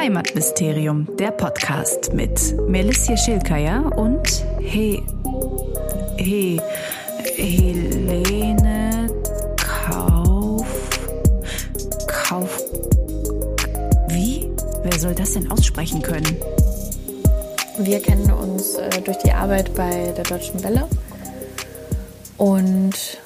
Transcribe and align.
Heimatmysterium, 0.00 1.06
der 1.18 1.30
Podcast 1.30 2.14
mit 2.14 2.58
Melissia 2.66 3.18
Schilkaya 3.18 3.80
und 3.80 4.46
He, 4.58 5.02
He, 6.16 6.58
Helene 7.36 9.08
Kauf. 9.58 10.66
Kauf. 12.06 12.62
Wie? 14.08 14.50
Wer 14.84 14.98
soll 14.98 15.14
das 15.14 15.34
denn 15.34 15.50
aussprechen 15.50 16.00
können? 16.00 16.34
Wir 17.76 18.00
kennen 18.00 18.30
uns 18.32 18.76
äh, 18.76 19.02
durch 19.02 19.18
die 19.18 19.32
Arbeit 19.32 19.74
bei 19.74 20.14
der 20.16 20.24
Deutschen 20.24 20.64
Welle. 20.64 20.88
Und 22.38 23.20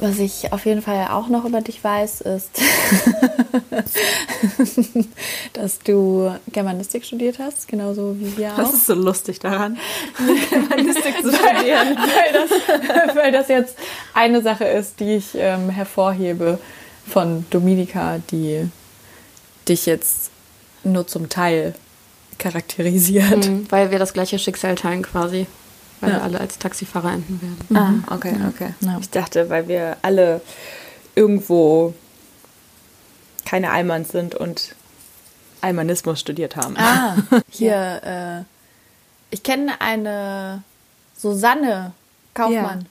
was 0.00 0.18
ich 0.18 0.52
auf 0.52 0.64
jeden 0.66 0.82
Fall 0.82 1.08
auch 1.08 1.28
noch 1.28 1.44
über 1.44 1.60
dich 1.60 1.82
weiß, 1.82 2.20
ist, 2.22 2.50
dass 5.52 5.78
du 5.80 6.34
Germanistik 6.52 7.04
studiert 7.04 7.38
hast, 7.38 7.68
genauso 7.68 8.16
wie 8.18 8.36
wir 8.36 8.52
auch. 8.52 8.58
Was 8.58 8.74
ist 8.74 8.86
so 8.86 8.94
lustig 8.94 9.40
daran, 9.40 9.78
Germanistik 10.50 11.16
zu 11.22 11.32
studieren? 11.32 11.96
weil, 11.96 12.32
das, 12.32 13.16
weil 13.16 13.32
das 13.32 13.48
jetzt 13.48 13.76
eine 14.14 14.42
Sache 14.42 14.64
ist, 14.64 15.00
die 15.00 15.16
ich 15.16 15.34
ähm, 15.34 15.70
hervorhebe 15.70 16.58
von 17.06 17.46
Dominika, 17.50 18.18
die 18.30 18.68
dich 19.68 19.86
jetzt 19.86 20.30
nur 20.84 21.06
zum 21.06 21.28
Teil 21.28 21.74
charakterisiert. 22.38 23.46
Mhm, 23.46 23.66
weil 23.70 23.90
wir 23.90 23.98
das 23.98 24.12
gleiche 24.12 24.38
Schicksal 24.38 24.76
teilen 24.76 25.02
quasi. 25.02 25.46
Weil 26.00 26.10
Ja. 26.10 26.16
wir 26.16 26.22
alle 26.22 26.40
als 26.40 26.58
Taxifahrer 26.58 27.12
enden 27.12 27.40
werden. 27.68 28.04
Ah, 28.08 28.14
okay, 28.14 28.34
okay. 28.48 28.74
Ja. 28.80 28.98
Ich 29.00 29.10
dachte, 29.10 29.50
weil 29.50 29.66
wir 29.68 29.96
alle 30.02 30.40
irgendwo 31.14 31.94
keine 33.44 33.70
Almans 33.70 34.10
sind 34.10 34.34
und 34.34 34.74
Almanismus 35.60 36.20
studiert 36.20 36.56
haben. 36.56 36.76
Ah, 36.76 37.16
hier, 37.50 38.02
äh, 38.04 39.34
ich 39.34 39.42
kenne 39.42 39.80
eine 39.80 40.62
Susanne 41.16 41.92
Kaufmann. 42.34 42.80
Ja. 42.82 42.86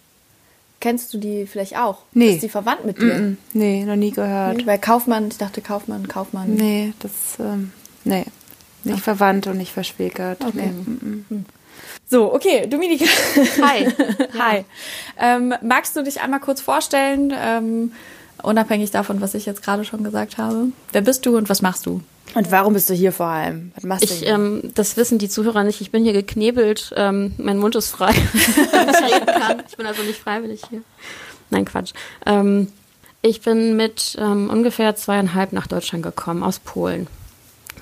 Kennst 0.79 1.13
du 1.13 1.17
die 1.17 1.47
vielleicht 1.47 1.77
auch? 1.77 1.99
Nee. 2.11 2.33
Ist 2.33 2.43
die 2.43 2.49
verwandt 2.49 2.85
mit 2.85 2.99
dir? 3.01 3.15
Mm, 3.15 3.37
Nee, 3.53 3.83
noch 3.85 3.95
nie 3.95 4.11
gehört. 4.11 4.57
Nee, 4.57 4.65
Weil 4.67 4.77
Kaufmann, 4.79 5.29
ich 5.29 5.37
dachte 5.37 5.61
Kaufmann, 5.61 6.07
Kaufmann. 6.07 6.53
Nee, 6.53 6.93
das, 6.99 7.11
ähm, 7.39 7.71
nee. 8.03 8.25
Nicht 8.83 8.99
verwandt 9.01 9.47
und 9.47 9.57
nicht 9.57 9.71
verschwägert. 9.71 10.41
Okay. 10.43 10.67
Nee. 10.67 10.71
mm, 10.71 11.25
mm. 11.29 11.45
So, 12.09 12.33
okay, 12.33 12.67
Dominika. 12.67 13.05
Hi. 13.61 13.87
Hi. 14.39 14.65
Ähm, 15.19 15.53
magst 15.61 15.95
du 15.95 16.03
dich 16.03 16.21
einmal 16.21 16.39
kurz 16.39 16.61
vorstellen, 16.61 17.33
ähm, 17.37 17.91
unabhängig 18.43 18.91
davon, 18.91 19.19
was 19.19 19.33
ich 19.33 19.45
jetzt 19.45 19.63
gerade 19.63 19.83
schon 19.83 20.03
gesagt 20.03 20.37
habe? 20.37 20.67
Wer 20.93 21.01
bist 21.01 21.25
du 21.25 21.35
und 21.37 21.49
was 21.49 21.61
machst 21.61 21.85
du? 21.85 22.01
Und 22.35 22.51
warum 22.51 22.73
bist 22.73 22.89
du 22.89 22.93
hier 22.93 23.11
vor 23.11 23.25
allem? 23.27 23.71
Was 23.75 23.83
machst 23.83 24.09
du 24.09 24.13
Ich, 24.13 24.19
hier? 24.19 24.29
ähm, 24.29 24.61
das 24.75 24.95
wissen 24.97 25.17
die 25.17 25.29
Zuhörer 25.29 25.63
nicht. 25.63 25.81
Ich 25.81 25.91
bin 25.91 26.03
hier 26.03 26.13
geknebelt. 26.13 26.93
Ähm, 26.95 27.33
mein 27.37 27.57
Mund 27.57 27.75
ist 27.75 27.89
frei, 27.89 28.13
damit 28.71 28.95
ich 28.95 29.13
reden 29.15 29.25
kann. 29.25 29.63
Ich 29.67 29.75
bin 29.77 29.85
also 29.85 30.03
nicht 30.03 30.19
freiwillig 30.19 30.61
hier. 30.69 30.81
Nein, 31.49 31.65
Quatsch. 31.65 31.93
Ähm, 32.25 32.67
ich 33.21 33.41
bin 33.41 33.75
mit 33.75 34.15
ähm, 34.19 34.49
ungefähr 34.49 34.95
zweieinhalb 34.95 35.51
nach 35.53 35.67
Deutschland 35.67 36.03
gekommen, 36.03 36.43
aus 36.43 36.59
Polen. 36.59 37.07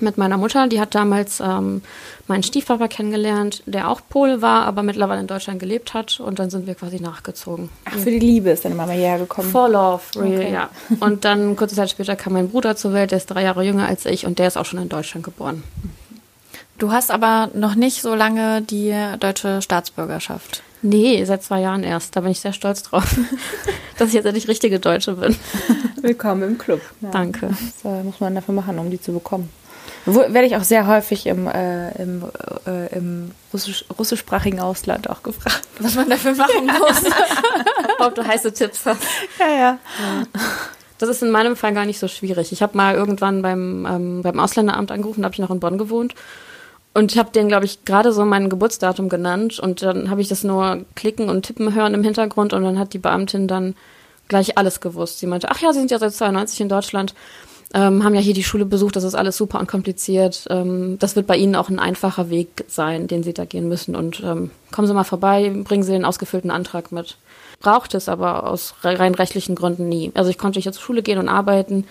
Mit 0.00 0.18
meiner 0.18 0.36
Mutter, 0.36 0.66
die 0.68 0.80
hat 0.80 0.94
damals 0.94 1.40
ähm, 1.40 1.82
meinen 2.26 2.42
Stiefpapa 2.42 2.86
kennengelernt, 2.88 3.62
der 3.66 3.88
auch 3.90 4.00
Pole 4.08 4.42
war, 4.42 4.64
aber 4.64 4.82
mittlerweile 4.82 5.20
in 5.20 5.26
Deutschland 5.26 5.58
gelebt 5.58 5.94
hat. 5.94 6.20
Und 6.20 6.38
dann 6.38 6.50
sind 6.50 6.66
wir 6.66 6.74
quasi 6.74 7.00
nachgezogen. 7.00 7.70
Ach, 7.86 7.94
für 7.96 8.10
die 8.10 8.18
Liebe 8.18 8.50
ist 8.50 8.64
deine 8.64 8.74
Mama 8.74 8.92
hierher 8.92 9.18
gekommen. 9.18 9.48
For 9.50 9.68
Love, 9.68 10.02
real, 10.16 10.26
Okay. 10.40 10.52
ja. 10.52 10.68
Und 11.00 11.24
dann 11.24 11.56
kurze 11.56 11.74
Zeit 11.76 11.90
später 11.90 12.14
kam 12.16 12.34
mein 12.34 12.50
Bruder 12.50 12.76
zur 12.76 12.92
Welt, 12.92 13.10
der 13.10 13.18
ist 13.18 13.26
drei 13.26 13.42
Jahre 13.42 13.64
jünger 13.64 13.86
als 13.86 14.04
ich 14.06 14.26
und 14.26 14.38
der 14.38 14.48
ist 14.48 14.56
auch 14.58 14.66
schon 14.66 14.80
in 14.80 14.88
Deutschland 14.88 15.24
geboren. 15.24 15.62
Du 16.78 16.92
hast 16.92 17.10
aber 17.10 17.48
noch 17.54 17.74
nicht 17.74 18.02
so 18.02 18.14
lange 18.14 18.60
die 18.60 18.94
deutsche 19.18 19.62
Staatsbürgerschaft. 19.62 20.62
Nee, 20.82 21.24
seit 21.24 21.42
zwei 21.42 21.62
Jahren 21.62 21.82
erst. 21.84 22.14
Da 22.14 22.20
bin 22.20 22.30
ich 22.32 22.40
sehr 22.40 22.52
stolz 22.52 22.82
drauf, 22.82 23.16
dass 23.98 24.08
ich 24.08 24.14
jetzt 24.14 24.26
endlich 24.26 24.46
richtige 24.46 24.78
Deutsche 24.78 25.12
bin. 25.14 25.34
Willkommen 26.02 26.42
im 26.42 26.58
Club. 26.58 26.82
Ja. 27.00 27.08
Danke. 27.10 27.48
Das 27.82 27.90
äh, 27.90 28.02
muss 28.02 28.20
man 28.20 28.34
dafür 28.34 28.54
machen, 28.54 28.78
um 28.78 28.90
die 28.90 29.00
zu 29.00 29.12
bekommen. 29.12 29.48
Wo, 30.06 30.20
werde 30.20 30.44
ich 30.44 30.56
auch 30.56 30.62
sehr 30.62 30.86
häufig 30.86 31.26
im, 31.26 31.48
äh, 31.48 31.90
im, 32.00 32.24
äh, 32.66 32.94
im 32.96 33.32
russisch, 33.52 33.84
russischsprachigen 33.98 34.60
Ausland 34.60 35.10
auch 35.10 35.22
gefragt. 35.22 35.62
Was 35.80 35.96
man 35.96 36.08
dafür 36.08 36.34
machen 36.34 36.66
muss. 36.78 37.12
Ob 37.98 38.14
du 38.14 38.24
heiße 38.24 38.52
Tipps 38.52 38.86
hast. 38.86 39.02
Ja, 39.38 39.48
ja. 39.48 39.78
Das 40.98 41.08
ist 41.08 41.22
in 41.22 41.30
meinem 41.30 41.56
Fall 41.56 41.74
gar 41.74 41.84
nicht 41.84 41.98
so 41.98 42.08
schwierig. 42.08 42.52
Ich 42.52 42.62
habe 42.62 42.76
mal 42.76 42.94
irgendwann 42.94 43.42
beim, 43.42 43.84
ähm, 43.84 44.22
beim 44.22 44.38
Ausländeramt 44.38 44.92
angerufen, 44.92 45.22
da 45.22 45.26
habe 45.26 45.34
ich 45.34 45.40
noch 45.40 45.50
in 45.50 45.60
Bonn 45.60 45.76
gewohnt. 45.76 46.14
Und 46.94 47.12
ich 47.12 47.18
habe 47.18 47.30
denen, 47.30 47.48
glaube 47.48 47.66
ich, 47.66 47.84
gerade 47.84 48.12
so 48.12 48.24
mein 48.24 48.48
Geburtsdatum 48.48 49.08
genannt. 49.10 49.58
Und 49.58 49.82
dann 49.82 50.08
habe 50.08 50.22
ich 50.22 50.28
das 50.28 50.44
nur 50.44 50.86
klicken 50.94 51.28
und 51.28 51.42
tippen 51.42 51.74
hören 51.74 51.92
im 51.92 52.02
Hintergrund. 52.02 52.54
Und 52.54 52.62
dann 52.62 52.78
hat 52.78 52.94
die 52.94 52.98
Beamtin 52.98 53.48
dann 53.48 53.74
gleich 54.28 54.56
alles 54.56 54.80
gewusst. 54.80 55.18
Sie 55.18 55.26
meinte, 55.26 55.50
ach 55.50 55.60
ja, 55.60 55.72
Sie 55.72 55.80
sind 55.80 55.90
ja 55.90 55.98
seit 55.98 56.14
92 56.14 56.62
in 56.62 56.68
Deutschland, 56.68 57.14
ähm, 57.74 58.04
haben 58.04 58.14
ja 58.14 58.20
hier 58.20 58.34
die 58.34 58.44
Schule 58.44 58.64
besucht, 58.64 58.96
das 58.96 59.04
ist 59.04 59.14
alles 59.14 59.36
super 59.36 59.58
unkompliziert. 59.60 60.46
Ähm, 60.50 60.98
das 60.98 61.16
wird 61.16 61.26
bei 61.26 61.36
Ihnen 61.36 61.56
auch 61.56 61.68
ein 61.68 61.78
einfacher 61.78 62.30
Weg 62.30 62.64
sein, 62.68 63.06
den 63.08 63.22
Sie 63.22 63.34
da 63.34 63.44
gehen 63.44 63.68
müssen. 63.68 63.96
Und 63.96 64.22
ähm, 64.24 64.50
kommen 64.70 64.86
Sie 64.86 64.94
mal 64.94 65.04
vorbei, 65.04 65.52
bringen 65.64 65.82
Sie 65.82 65.92
den 65.92 66.04
ausgefüllten 66.04 66.50
Antrag 66.50 66.92
mit. 66.92 67.16
Brauchte 67.58 67.96
es 67.96 68.08
aber 68.08 68.48
aus 68.48 68.74
re- 68.84 68.98
rein 68.98 69.14
rechtlichen 69.14 69.54
Gründen 69.54 69.88
nie. 69.88 70.12
Also 70.14 70.30
ich 70.30 70.38
konnte 70.38 70.58
nicht 70.58 70.72
zur 70.72 70.82
Schule 70.82 71.02
gehen 71.02 71.18
und 71.18 71.28
arbeiten. 71.28 71.84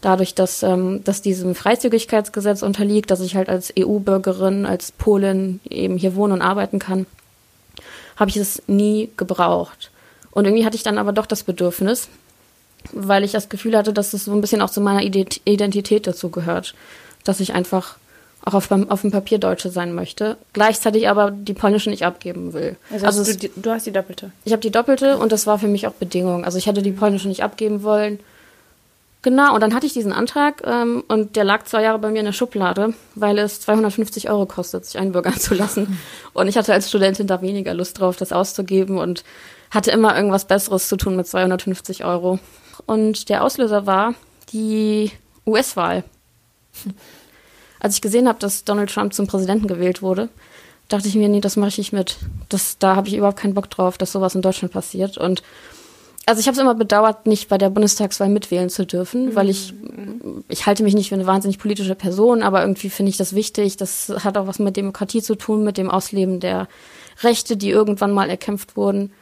Dadurch, 0.00 0.34
dass, 0.34 0.62
ähm, 0.62 1.02
dass 1.04 1.22
diesem 1.22 1.54
Freizügigkeitsgesetz 1.54 2.62
unterliegt, 2.62 3.10
dass 3.10 3.20
ich 3.20 3.36
halt 3.36 3.48
als 3.48 3.72
EU-Bürgerin, 3.78 4.66
als 4.66 4.92
Polin 4.92 5.60
eben 5.68 5.96
hier 5.96 6.14
wohnen 6.16 6.34
und 6.34 6.42
arbeiten 6.42 6.78
kann, 6.78 7.06
habe 8.16 8.30
ich 8.30 8.36
es 8.36 8.62
nie 8.66 9.10
gebraucht. 9.16 9.90
Und 10.32 10.44
irgendwie 10.44 10.64
hatte 10.66 10.76
ich 10.76 10.82
dann 10.82 10.98
aber 10.98 11.12
doch 11.12 11.26
das 11.26 11.42
Bedürfnis, 11.44 12.08
weil 12.92 13.24
ich 13.24 13.32
das 13.32 13.48
Gefühl 13.48 13.76
hatte, 13.76 13.92
dass 13.92 14.12
es 14.12 14.24
so 14.24 14.32
ein 14.32 14.40
bisschen 14.40 14.60
auch 14.62 14.70
zu 14.70 14.80
meiner 14.80 15.00
Ident- 15.00 15.40
Identität 15.44 16.06
dazu 16.06 16.30
gehört, 16.30 16.74
dass 17.24 17.40
ich 17.40 17.54
einfach 17.54 17.96
auch 18.44 18.54
auf, 18.54 18.70
auf 18.72 19.02
dem 19.02 19.12
Papier 19.12 19.38
Deutsche 19.38 19.70
sein 19.70 19.94
möchte, 19.94 20.36
gleichzeitig 20.52 21.08
aber 21.08 21.30
die 21.30 21.54
polnische 21.54 21.90
nicht 21.90 22.04
abgeben 22.04 22.52
will. 22.52 22.76
Also, 22.92 23.06
Also 23.06 23.32
du, 23.38 23.48
du 23.54 23.70
hast 23.70 23.86
die 23.86 23.92
doppelte. 23.92 24.32
ich 24.44 24.52
habe 24.52 24.60
die 24.62 24.72
doppelte 24.72 25.16
und 25.18 25.30
das 25.30 25.46
war 25.46 25.60
für 25.60 25.68
mich 25.68 25.86
auch 25.86 25.92
Bedingung. 25.92 26.44
Also 26.44 26.58
ich 26.58 26.66
hätte 26.66 26.82
die 26.82 26.90
polnische 26.90 27.28
nicht 27.28 27.44
abgeben 27.44 27.84
wollen. 27.84 28.18
Genau, 29.24 29.54
und 29.54 29.60
dann 29.60 29.72
hatte 29.72 29.86
ich 29.86 29.92
diesen 29.92 30.12
Antrag 30.12 30.62
ähm, 30.66 31.04
und 31.06 31.36
der 31.36 31.44
lag 31.44 31.62
zwei 31.66 31.82
Jahre 31.84 32.00
bei 32.00 32.10
mir 32.10 32.18
in 32.18 32.24
der 32.24 32.32
Schublade, 32.32 32.92
weil 33.14 33.38
es 33.38 33.60
250 33.60 34.28
Euro 34.28 34.46
kostet, 34.46 34.84
sich 34.84 34.98
einbürgern 34.98 35.34
zu 35.38 35.54
lassen. 35.54 35.96
Und 36.32 36.48
ich 36.48 36.56
hatte 36.56 36.72
als 36.72 36.88
Studentin 36.88 37.28
da 37.28 37.40
weniger 37.42 37.72
Lust 37.74 38.00
drauf, 38.00 38.16
das 38.16 38.32
auszugeben 38.32 38.98
und 38.98 39.22
hatte 39.70 39.92
immer 39.92 40.16
irgendwas 40.16 40.46
Besseres 40.46 40.88
zu 40.88 40.96
tun 40.96 41.14
mit 41.14 41.28
250 41.28 42.04
Euro. 42.04 42.40
Und 42.86 43.28
der 43.28 43.44
Auslöser 43.44 43.86
war 43.86 44.14
die 44.52 45.10
US-Wahl. 45.46 46.04
Als 47.80 47.96
ich 47.96 48.02
gesehen 48.02 48.28
habe, 48.28 48.38
dass 48.38 48.64
Donald 48.64 48.92
Trump 48.92 49.12
zum 49.12 49.26
Präsidenten 49.26 49.66
gewählt 49.66 50.02
wurde, 50.02 50.28
dachte 50.88 51.08
ich 51.08 51.14
mir, 51.14 51.28
nee, 51.28 51.40
das 51.40 51.56
mache 51.56 51.70
ich 51.70 51.78
nicht 51.78 51.92
mit. 51.92 52.18
Das, 52.48 52.78
da 52.78 52.96
habe 52.96 53.08
ich 53.08 53.14
überhaupt 53.14 53.38
keinen 53.38 53.54
Bock 53.54 53.70
drauf, 53.70 53.98
dass 53.98 54.12
sowas 54.12 54.34
in 54.34 54.42
Deutschland 54.42 54.72
passiert. 54.72 55.18
Und 55.18 55.42
also 56.26 56.38
ich 56.38 56.46
habe 56.46 56.54
es 56.54 56.60
immer 56.60 56.74
bedauert, 56.74 57.26
nicht 57.26 57.48
bei 57.48 57.58
der 57.58 57.70
Bundestagswahl 57.70 58.28
mitwählen 58.28 58.70
zu 58.70 58.86
dürfen, 58.86 59.34
weil 59.34 59.48
ich 59.48 59.74
ich 60.48 60.66
halte 60.66 60.82
mich 60.82 60.94
nicht 60.94 61.08
für 61.08 61.14
eine 61.14 61.26
wahnsinnig 61.26 61.58
politische 61.58 61.94
Person, 61.94 62.42
aber 62.42 62.60
irgendwie 62.60 62.90
finde 62.90 63.10
ich 63.10 63.16
das 63.16 63.34
wichtig. 63.34 63.76
Das 63.76 64.12
hat 64.22 64.36
auch 64.36 64.46
was 64.46 64.58
mit 64.58 64.76
Demokratie 64.76 65.22
zu 65.22 65.34
tun, 65.34 65.64
mit 65.64 65.78
dem 65.78 65.90
Ausleben 65.90 66.40
der 66.40 66.68
Rechte, 67.22 67.56
die 67.56 67.70
irgendwann 67.70 68.12
mal 68.12 68.30
erkämpft 68.30 68.76
wurden. 68.76 69.12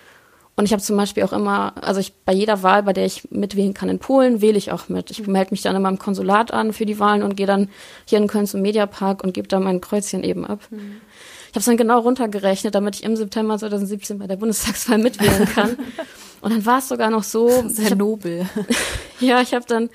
Und 0.60 0.66
ich 0.66 0.74
habe 0.74 0.82
zum 0.82 0.98
Beispiel 0.98 1.22
auch 1.22 1.32
immer, 1.32 1.72
also 1.80 2.00
ich 2.00 2.12
bei 2.26 2.34
jeder 2.34 2.62
Wahl, 2.62 2.82
bei 2.82 2.92
der 2.92 3.06
ich 3.06 3.30
mitwählen 3.30 3.72
kann 3.72 3.88
in 3.88 3.98
Polen, 3.98 4.42
wähle 4.42 4.58
ich 4.58 4.72
auch 4.72 4.90
mit. 4.90 5.10
Ich 5.10 5.26
melde 5.26 5.52
mich 5.52 5.62
dann 5.62 5.74
immer 5.74 5.88
im 5.88 5.98
Konsulat 5.98 6.52
an 6.52 6.74
für 6.74 6.84
die 6.84 6.98
Wahlen 6.98 7.22
und 7.22 7.34
gehe 7.34 7.46
dann 7.46 7.70
hier 8.04 8.18
in 8.18 8.26
Köln 8.26 8.46
zum 8.46 8.60
Mediapark 8.60 9.24
und 9.24 9.32
gebe 9.32 9.48
da 9.48 9.58
mein 9.58 9.80
Kreuzchen 9.80 10.22
eben 10.22 10.44
ab. 10.44 10.60
Ich 10.70 10.76
habe 11.52 11.60
es 11.60 11.64
dann 11.64 11.78
genau 11.78 12.00
runtergerechnet, 12.00 12.74
damit 12.74 12.96
ich 12.96 13.04
im 13.04 13.16
September 13.16 13.56
2017 13.56 14.18
bei 14.18 14.26
der 14.26 14.36
Bundestagswahl 14.36 14.98
mitwählen 14.98 15.46
kann. 15.46 15.78
Und 16.42 16.52
dann 16.52 16.66
war 16.66 16.78
es 16.78 16.88
sogar 16.88 17.10
noch 17.10 17.22
so. 17.22 17.48
Sehr 17.66 17.90
hab, 17.90 17.98
nobel. 17.98 18.46
ja, 19.20 19.40
ich 19.40 19.54
habe 19.54 19.64
dann, 19.66 19.88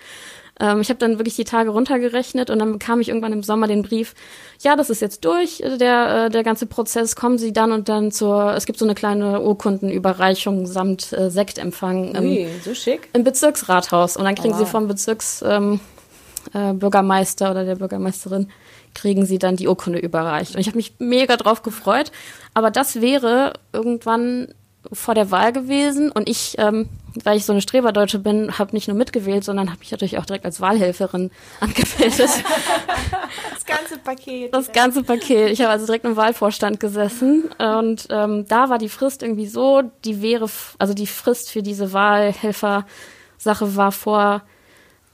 ähm, 0.60 0.81
ich 0.81 0.90
habe 0.90 1.00
dann 1.00 1.19
wirklich 1.19 1.36
die 1.36 1.44
Tage 1.44 1.69
runtergerechnet 1.69 2.50
und 2.50 2.60
dann 2.60 2.72
bekam 2.74 3.02
ich 3.02 3.10
irgendwann 3.10 3.34
im 3.34 3.44
Sommer 3.44 3.68
den 3.68 3.81
Brief. 3.81 4.13
Ja, 4.62 4.75
das 4.75 4.90
ist 4.90 5.02
jetzt 5.02 5.25
durch, 5.25 5.62
äh, 5.62 5.78
der 5.78 6.25
äh, 6.25 6.30
der 6.30 6.44
ganze 6.44 6.66
Prozess. 6.66 7.16
Kommen 7.16 7.38
Sie 7.38 7.54
dann 7.54 7.72
und 7.72 7.90
dann 7.90 8.12
zur. 8.12 8.54
Es 8.56 8.66
gibt 8.66 8.80
so 8.80 8.86
eine 8.86 8.96
kleine 8.96 9.42
Urkundenüberreichung 9.42 10.66
samt 10.66 11.12
äh, 11.13 11.30
Sektempfang 11.30 12.16
im, 12.16 12.24
Ui, 12.24 12.48
so 12.63 12.74
schick. 12.74 13.10
im 13.13 13.24
Bezirksrathaus 13.24 14.18
und 14.18 14.24
dann 14.24 14.36
kriegen 14.36 14.54
Oh, 14.54 14.57
Sie 14.57 14.63
wow. 14.63 14.72
vom 14.72 14.88
Bezirksbürgermeister 14.88 17.46
ähm, 17.46 17.48
äh, 17.48 17.52
oder 17.52 17.66
der 17.66 17.75
Bürgermeisterin 17.75 18.50
kriegen 18.94 19.25
Sie 19.25 19.40
dann 19.40 19.57
die 19.57 19.68
Urkunde 19.68 20.00
überreicht. 20.00 20.56
Und 20.56 20.62
ich 20.62 20.68
habe 20.68 20.78
mich 20.78 20.94
mega 21.00 21.36
drauf 21.36 21.63
gefreut. 21.63 22.13
Aber 22.54 22.72
das 22.72 23.02
wäre 23.02 23.54
irgendwann 23.74 24.54
vor 24.92 25.16
der 25.16 25.32
Wahl 25.32 25.54
gewesen 25.54 26.12
und 26.12 26.30
ich, 26.30 26.56
ähm, 26.58 26.90
weil 27.24 27.38
ich 27.38 27.46
so 27.46 27.54
eine 27.54 27.62
Streberdeutsche 27.62 28.20
bin, 28.20 28.58
habe 28.58 28.74
nicht 28.74 28.88
nur 28.88 28.98
mitgewählt, 28.98 29.44
sondern 29.44 29.70
habe 29.70 29.80
mich 29.80 29.92
natürlich 29.92 30.18
auch 30.18 30.26
direkt 30.26 30.46
als 30.46 30.62
Wahlhelferin 30.62 31.32
angemeldet. 31.60 32.20
Das 32.20 33.66
ganze 33.66 33.98
Paket. 33.98 34.54
Das 34.54 34.72
ganze 34.72 35.04
Paket. 35.04 35.52
Ich 35.52 35.62
habe 35.62 35.72
also 35.72 35.86
direkt 35.86 36.06
im 36.06 36.16
Wahlvorstand 36.16 36.80
gesessen 36.80 37.50
und 37.58 38.08
ähm, 38.10 38.46
da 38.48 38.70
war 38.70 38.78
die 38.78 38.90
Frist 38.90 39.24
irgendwie 39.24 39.48
so, 39.48 39.84
die 40.04 40.22
wäre, 40.22 40.50
also 40.78 40.94
die 40.94 41.08
Frist 41.08 41.52
für 41.52 41.64
diese 41.64 41.94
Wahlhelfer-Sache 41.94 43.76
war 43.76 43.92
vor 43.92 44.42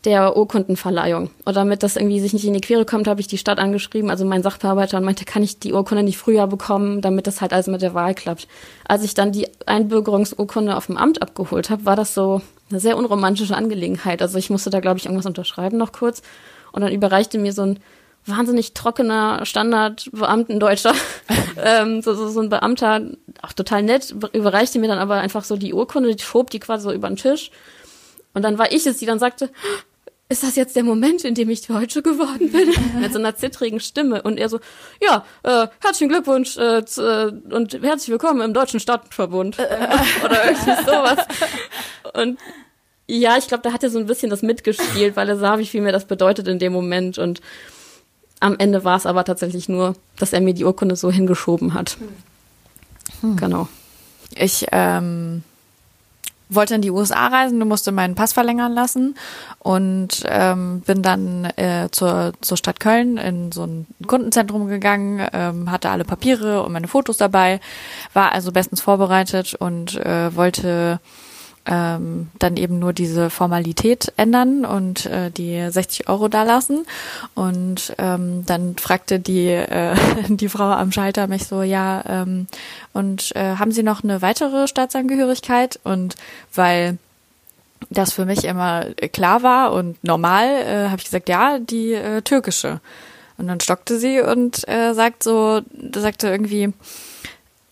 der 0.06 0.36
Urkundenverleihung. 0.36 1.30
Und 1.46 1.56
damit 1.56 1.84
das 1.84 1.96
irgendwie 1.96 2.20
sich 2.20 2.34
nicht 2.34 2.46
in 2.46 2.54
die 2.54 2.62
Quere 2.62 2.86
kommt, 2.86 3.08
habe 3.08 3.22
ich 3.22 3.28
die 3.28 3.38
Stadt 3.38 3.60
angeschrieben, 3.60 4.10
also 4.10 4.26
meinen 4.26 4.42
Sachbearbeiter 4.42 4.98
und 4.98 5.04
meinte, 5.04 5.26
kann 5.26 5.44
ich 5.44 5.60
die 5.60 5.74
Urkunde 5.74 6.04
nicht 6.04 6.18
früher 6.18 6.48
bekommen, 6.48 7.02
damit 7.02 7.28
das 7.28 7.42
halt 7.42 7.54
alles 7.54 7.68
mit 7.68 7.82
der 7.82 7.94
Wahl 7.94 8.16
klappt. 8.16 8.48
Als 8.88 9.04
ich 9.04 9.14
dann 9.14 9.32
die 9.32 9.48
Einbürgerungsurkunde 9.68 10.76
auf 10.76 10.88
dem 10.88 10.98
Amt 10.98 11.22
abgeholt 11.22 11.70
habe, 11.70 11.86
war 11.86 11.96
das 11.96 12.16
so 12.16 12.42
eine 12.72 12.80
sehr 12.80 12.98
unromantische 12.98 13.56
Angelegenheit. 13.56 14.22
Also 14.22 14.38
ich 14.38 14.50
musste 14.50 14.72
da, 14.72 14.80
glaube 14.80 14.98
ich, 14.98 15.06
irgendwas 15.06 15.28
unterschreiben 15.28 15.78
noch 15.78 15.92
kurz. 15.92 16.24
Und 16.72 16.82
dann 16.82 16.92
überreichte 16.92 17.38
mir 17.38 17.54
so 17.54 17.64
ein 17.64 17.80
wahnsinnig 18.26 18.74
trockener 18.74 19.46
Standardbeamtendeutscher, 19.46 20.94
ähm, 21.64 22.02
so, 22.02 22.14
so, 22.14 22.30
so 22.30 22.40
ein 22.42 22.50
Beamter, 22.50 23.02
auch 23.42 23.54
total 23.54 23.84
nett, 23.84 24.16
überreichte 24.34 24.80
mir 24.80 24.88
dann 24.88 25.00
aber 25.00 25.16
einfach 25.16 25.44
so 25.44 25.58
die 25.58 25.74
Urkunde, 25.74 26.16
die 26.16 26.24
schob 26.24 26.50
die 26.50 26.60
quasi 26.60 26.84
so 26.84 26.92
über 26.92 27.08
den 27.08 27.18
Tisch. 27.18 27.52
Und 28.34 28.44
dann 28.44 28.58
war 28.58 28.72
ich 28.72 28.86
es, 28.86 28.98
die 28.98 29.06
dann 29.06 29.20
sagte, 29.20 29.50
ist 30.32 30.44
das 30.44 30.56
jetzt 30.56 30.78
der 30.78 30.84
Moment, 30.84 31.26
in 31.26 31.36
dem 31.36 31.50
ich 31.50 31.68
Deutsche 31.68 32.02
geworden 32.02 32.52
bin? 32.52 32.74
Mit 33.02 33.12
so 33.12 33.20
einer 33.20 33.36
zittrigen 33.36 33.82
Stimme. 33.82 34.22
Und 34.22 34.38
er 34.38 34.48
so, 34.48 34.62
ja, 35.02 35.26
äh, 35.44 35.68
herzlichen 35.82 36.10
Glückwunsch 36.10 36.58
äh, 36.58 36.86
zu, 36.86 37.02
äh, 37.02 37.54
und 37.54 37.74
herzlich 37.84 38.10
willkommen 38.10 38.40
im 38.40 38.54
Deutschen 38.54 38.80
Stadtverbund. 38.80 39.60
Oder 40.24 40.46
irgendwie 40.46 40.84
sowas. 40.86 41.20
Und 42.14 42.40
ja, 43.08 43.38
ich 43.38 43.48
glaube, 43.50 43.64
da 43.64 43.74
hat 43.74 43.84
er 43.84 43.90
so 43.90 44.00
ein 44.00 44.06
bisschen 44.06 44.30
das 44.30 44.42
mitgespielt, 44.42 45.18
weil 45.18 45.28
er 45.28 45.38
sah, 45.38 45.60
wie 45.60 45.66
viel 45.66 45.82
mir 45.82 45.92
das 45.92 46.06
bedeutet 46.06 46.48
in 46.48 46.60
dem 46.60 46.72
Moment. 46.72 47.18
Und 47.18 47.42
am 48.40 48.56
Ende 48.58 48.86
war 48.86 48.96
es 48.96 49.06
aber 49.06 49.26
tatsächlich 49.26 49.68
nur, 49.68 49.96
dass 50.18 50.32
er 50.32 50.40
mir 50.40 50.54
die 50.54 50.64
Urkunde 50.64 50.96
so 50.96 51.12
hingeschoben 51.12 51.74
hat. 51.74 51.98
Hm. 53.20 53.36
Genau. 53.36 53.68
Ich 54.34 54.66
ähm, 54.72 55.44
wollte 56.54 56.76
in 56.76 56.82
die 56.82 56.92
USA 56.92 57.28
reisen, 57.28 57.60
du 57.60 57.66
musste 57.66 57.92
meinen 57.92 58.16
Pass 58.16 58.34
verlängern 58.34 58.74
lassen 58.74 59.16
und 59.60 60.24
ähm, 60.28 60.82
bin 60.82 61.02
dann 61.02 61.46
äh, 61.56 61.90
zur, 61.92 62.34
zur 62.42 62.58
Stadt 62.58 62.80
Köln 62.80 63.18
in 63.18 63.52
so 63.52 63.64
ein 63.64 63.88
Kundenzentrum 64.06 64.68
gegangen, 64.68 65.26
ähm, 65.34 65.72
hatte 65.72 65.90
alle 65.90 66.04
Papiere 66.06 66.64
und 66.64 66.74
meine 66.74 66.88
Fotos 66.88 67.18
dabei, 67.18 67.60
war 68.14 68.32
also 68.32 68.52
bestens 68.52 68.82
vorbereitet 68.82 69.56
und 69.56 69.96
äh, 69.96 70.36
wollte 70.36 71.00
ähm, 71.66 72.30
dann 72.40 72.58
eben 72.58 72.80
nur 72.80 72.94
diese 72.94 73.30
Formalität 73.30 74.12
ändern 74.18 74.66
und 74.66 75.06
äh, 75.06 75.30
die 75.32 75.70
60 75.70 76.10
Euro 76.10 76.28
da 76.28 76.44
lassen. 76.44 76.86
Und 77.36 77.94
ähm, 77.98 78.46
dann 78.46 78.76
fragte 78.78 79.20
die, 79.20 79.48
äh, 79.48 79.96
die 80.28 80.50
Frau 80.50 80.72
am 80.72 80.92
Schalter 80.92 81.28
mich 81.28 81.46
so, 81.46 81.62
ja, 81.62 82.04
ähm, 82.08 82.48
und 82.94 83.36
äh, 83.36 83.56
haben 83.58 83.72
Sie 83.72 83.84
noch 83.84 84.04
eine 84.04 84.22
weitere 84.22 84.68
Staatsangehörigkeit? 84.68 85.80
Und 85.84 86.16
weil 86.54 86.98
das 87.90 88.14
für 88.14 88.26
mich 88.26 88.46
immer 88.46 88.86
klar 89.12 89.44
war 89.44 89.74
und 89.74 90.04
normal, 90.04 90.48
äh, 90.48 90.90
habe 90.90 90.98
ich 90.98 91.06
gesagt, 91.06 91.30
ja, 91.30 91.60
die 91.60 91.94
äh, 91.94 92.22
türkische. 92.22 92.80
Und 93.38 93.48
dann 93.48 93.60
stockte 93.60 93.98
sie 93.98 94.22
und 94.22 94.68
äh, 94.68 94.94
sagt 94.94 95.24
so, 95.24 95.62
sagte 95.96 96.28
irgendwie, 96.28 96.74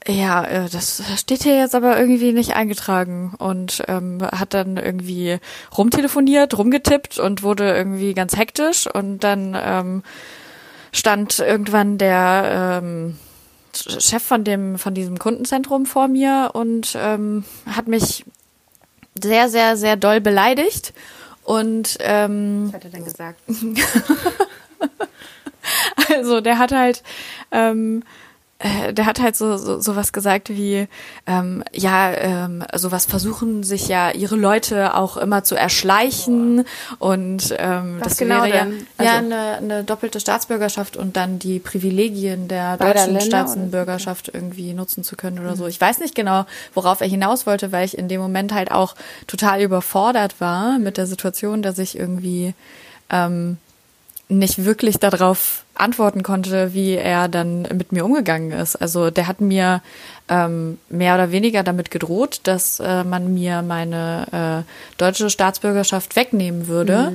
ja, 0.10 0.44
äh, 0.44 0.70
das 0.70 1.04
steht 1.18 1.44
hier 1.44 1.58
jetzt 1.58 1.76
aber 1.76 2.00
irgendwie 2.00 2.32
nicht 2.32 2.56
eingetragen 2.56 3.34
und 3.38 3.84
ähm, 3.88 4.20
hat 4.22 4.54
dann 4.54 4.78
irgendwie 4.78 5.40
rumtelefoniert, 5.78 6.58
rumgetippt 6.58 7.20
und 7.20 7.44
wurde 7.44 7.76
irgendwie 7.76 8.14
ganz 8.14 8.36
hektisch 8.36 8.88
und 8.88 9.24
dann 9.24 9.58
ähm, 9.62 10.04
stand 10.92 11.40
irgendwann 11.40 11.98
der 11.98 12.80
ähm, 12.82 13.18
Chef 13.74 14.24
von 14.24 14.44
dem 14.44 14.80
von 14.80 14.94
diesem 14.94 15.20
Kundenzentrum 15.20 15.86
vor 15.86 16.08
mir 16.08 16.52
und 16.54 16.98
ähm, 17.00 17.44
hat 17.68 17.88
mich 17.88 18.26
sehr 19.22 19.50
sehr 19.50 19.78
sehr 19.78 19.96
doll 19.96 20.22
beleidigt 20.22 20.94
und 21.44 21.98
ähm, 22.00 22.68
Was 22.68 22.74
hat 22.74 22.86
er 22.86 22.90
denn 22.90 23.06
gesagt? 23.06 23.42
also 26.10 26.42
der 26.42 26.58
hat 26.58 26.72
halt 26.72 27.04
ähm, 27.52 28.04
äh, 28.60 28.94
der 28.94 29.06
hat 29.06 29.22
halt 29.22 29.38
so, 29.38 29.56
so, 29.58 29.80
so 29.80 29.96
was 29.96 30.12
gesagt 30.12 30.50
wie, 30.50 30.88
ähm, 31.26 31.64
ja, 31.74 32.12
ähm, 32.12 32.64
sowas 32.76 33.06
versuchen 33.06 33.64
sich 33.64 33.88
ja 33.88 34.12
ihre 34.12 34.36
Leute 34.36 34.96
auch 34.96 35.16
immer 35.16 35.46
zu 35.46 35.56
erschleichen 35.56 36.66
und 37.00 37.56
ähm, 37.58 37.98
Was 38.00 38.10
das 38.10 38.18
genau 38.18 38.44
wäre 38.44 38.50
ja, 38.50 38.64
denn? 38.66 38.88
ja 39.02 39.12
Also- 39.14 39.26
eine, 39.26 39.58
eine 39.58 39.84
doppelte 39.86 40.20
Staatsbürgerschaft 40.20 40.98
und 40.98 41.16
dann 41.16 41.40
die 41.40 41.60
Privilegien 41.60 42.48
der 42.50 42.76
deutschen 42.78 43.22
Staatsbürgerschaft 43.22 44.30
irgendwie 44.34 44.74
nutzen 44.74 45.04
zu 45.06 45.16
können 45.16 45.40
oder 45.40 45.56
so. 45.56 45.66
Ich 45.68 45.80
weiß 45.80 46.00
nicht 46.00 46.14
genau, 46.16 46.46
worauf 46.74 47.00
er 47.02 47.08
hinaus 47.08 47.46
wollte, 47.46 47.72
weil 47.72 47.86
ich 47.86 47.98
in 47.98 48.10
dem 48.10 48.20
Moment 48.20 48.54
halt 48.54 48.72
auch 48.72 48.96
total 49.28 49.62
überfordert 49.62 50.36
war 50.42 50.80
mit 50.80 50.98
der 50.98 51.08
Situation, 51.08 51.62
dass 51.62 51.78
ich 51.78 51.98
irgendwie 51.98 52.54
ähm, 53.10 53.58
nicht 54.28 54.66
wirklich 54.66 55.00
darauf 55.00 55.64
antworten 55.80 56.24
konnte, 56.24 56.74
wie 56.74 56.96
er 56.96 57.28
dann 57.28 57.64
mit 57.74 57.92
mir 57.92 58.06
umgegangen 58.06 58.52
ist. 58.52 58.76
Also 58.76 59.10
der 59.12 59.28
hat 59.28 59.42
mir 59.42 59.82
ähm, 60.28 60.78
mehr 60.90 61.16
oder 61.16 61.32
weniger 61.32 61.64
damit 61.64 61.90
gedroht, 61.92 62.42
dass 62.44 62.80
äh, 62.80 63.04
man 63.04 63.34
mir 63.34 63.62
meine 63.62 64.66
äh, 64.68 64.98
deutsche 64.98 65.30
Staatsbürgerschaft 65.30 66.16
wegnehmen 66.16 66.68
würde, 66.68 67.14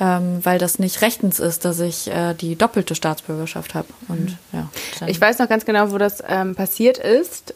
ähm, 0.00 0.40
weil 0.44 0.58
das 0.58 0.78
nicht 0.78 1.00
rechtens 1.02 1.38
ist, 1.40 1.64
dass 1.64 1.78
ich 1.80 2.08
äh, 2.08 2.34
die 2.34 2.56
doppelte 2.56 2.94
Staatsbürgerschaft 2.94 3.74
habe. 3.74 3.88
Und 4.08 4.36
ja, 4.52 4.68
dann- 4.98 5.08
Ich 5.08 5.20
weiß 5.20 5.38
noch 5.38 5.48
ganz 5.48 5.64
genau, 5.64 5.92
wo 5.92 5.98
das 5.98 6.22
ähm, 6.28 6.54
passiert 6.54 6.98
ist. 6.98 7.54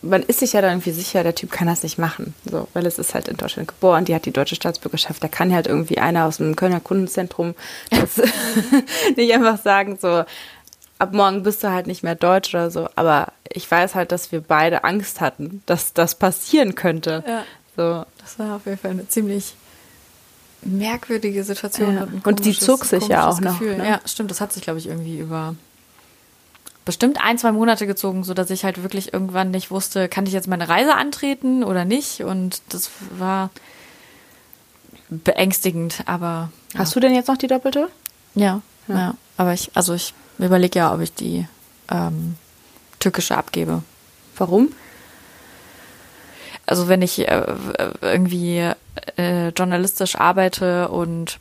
Man 0.00 0.22
ist 0.22 0.40
sich 0.40 0.52
ja 0.52 0.60
dann 0.60 0.74
irgendwie 0.74 0.92
sicher, 0.92 1.24
der 1.24 1.34
Typ 1.34 1.50
kann 1.50 1.66
das 1.66 1.82
nicht 1.82 1.98
machen. 1.98 2.34
So, 2.48 2.68
weil 2.72 2.86
es 2.86 2.98
ist 2.98 3.14
halt 3.14 3.28
in 3.28 3.36
Deutschland 3.36 3.68
geboren, 3.68 4.04
die 4.04 4.14
hat 4.14 4.26
die 4.26 4.30
deutsche 4.30 4.54
Staatsbürgerschaft. 4.54 5.22
Da 5.22 5.28
kann 5.28 5.52
halt 5.52 5.66
irgendwie 5.66 5.98
einer 5.98 6.24
aus 6.24 6.36
dem 6.36 6.54
Kölner 6.54 6.80
Kundenzentrum 6.80 7.54
das 7.90 8.20
nicht 9.16 9.32
einfach 9.32 9.60
sagen, 9.60 9.98
so, 10.00 10.24
ab 10.98 11.12
morgen 11.12 11.42
bist 11.42 11.64
du 11.64 11.70
halt 11.70 11.86
nicht 11.86 12.02
mehr 12.02 12.14
deutsch 12.14 12.54
oder 12.54 12.70
so. 12.70 12.88
Aber 12.94 13.32
ich 13.48 13.68
weiß 13.70 13.94
halt, 13.94 14.12
dass 14.12 14.30
wir 14.32 14.40
beide 14.40 14.84
Angst 14.84 15.20
hatten, 15.20 15.62
dass 15.66 15.92
das 15.94 16.14
passieren 16.14 16.74
könnte. 16.74 17.24
Ja. 17.26 17.44
So. 17.76 18.04
Das 18.20 18.38
war 18.38 18.56
auf 18.56 18.66
jeden 18.66 18.78
Fall 18.78 18.92
eine 18.92 19.08
ziemlich 19.08 19.54
merkwürdige 20.62 21.44
Situation. 21.44 21.94
Ja. 21.94 22.02
ein 22.02 22.22
Und 22.24 22.44
die 22.44 22.52
zog 22.52 22.84
sich 22.84 23.06
ja 23.08 23.28
auch 23.28 23.40
noch, 23.40 23.58
Gefühl. 23.58 23.78
ne? 23.78 23.88
Ja, 23.88 24.00
stimmt. 24.04 24.30
Das 24.30 24.40
hat 24.40 24.52
sich, 24.52 24.62
glaube 24.62 24.78
ich, 24.78 24.86
irgendwie 24.86 25.18
über 25.18 25.54
bestimmt 26.88 27.22
ein, 27.22 27.36
zwei 27.36 27.52
Monate 27.52 27.86
gezogen, 27.86 28.24
so 28.24 28.32
dass 28.32 28.48
ich 28.48 28.64
halt 28.64 28.82
wirklich 28.82 29.12
irgendwann 29.12 29.50
nicht 29.50 29.70
wusste, 29.70 30.08
kann 30.08 30.24
ich 30.24 30.32
jetzt 30.32 30.48
meine 30.48 30.70
Reise 30.70 30.94
antreten 30.94 31.62
oder 31.62 31.84
nicht. 31.84 32.22
Und 32.22 32.62
das 32.70 32.90
war 33.18 33.50
beängstigend, 35.10 36.02
aber 36.06 36.50
Hast 36.74 36.96
du 36.96 37.00
denn 37.00 37.14
jetzt 37.14 37.28
noch 37.28 37.36
die 37.36 37.46
doppelte? 37.46 37.88
ja, 38.34 38.62
ja. 38.88 39.14
Aber 39.36 39.52
ich, 39.52 39.70
also 39.74 39.92
ich 39.92 40.14
überlege 40.38 40.78
ja, 40.78 40.94
ob 40.94 41.02
ich 41.02 41.12
die 41.12 41.46
ähm, 41.90 42.36
türkische 42.98 43.36
abgebe. 43.36 43.82
Warum? 44.38 44.70
also 46.64 46.88
wenn 46.88 47.02
ich 47.02 47.26
äh, 47.26 47.46
irgendwie 48.00 48.70
äh, 49.16 49.48
journalistisch 49.48 50.16
arbeite 50.16 50.88
und 50.88 51.38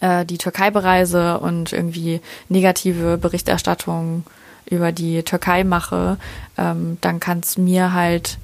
äh, 0.00 0.24
die 0.24 0.38
Türkei 0.38 0.70
bereise 0.70 1.38
und 1.38 1.72
irgendwie 1.72 2.20
negative 2.48 3.18
Berichterstattung 3.18 4.24
über 4.66 4.92
die 4.92 5.22
Türkei 5.22 5.64
mache, 5.64 6.18
ähm, 6.56 6.98
dann 7.00 7.20
kann 7.20 7.40
es 7.40 7.58
mir 7.58 7.92
halt 7.92 8.38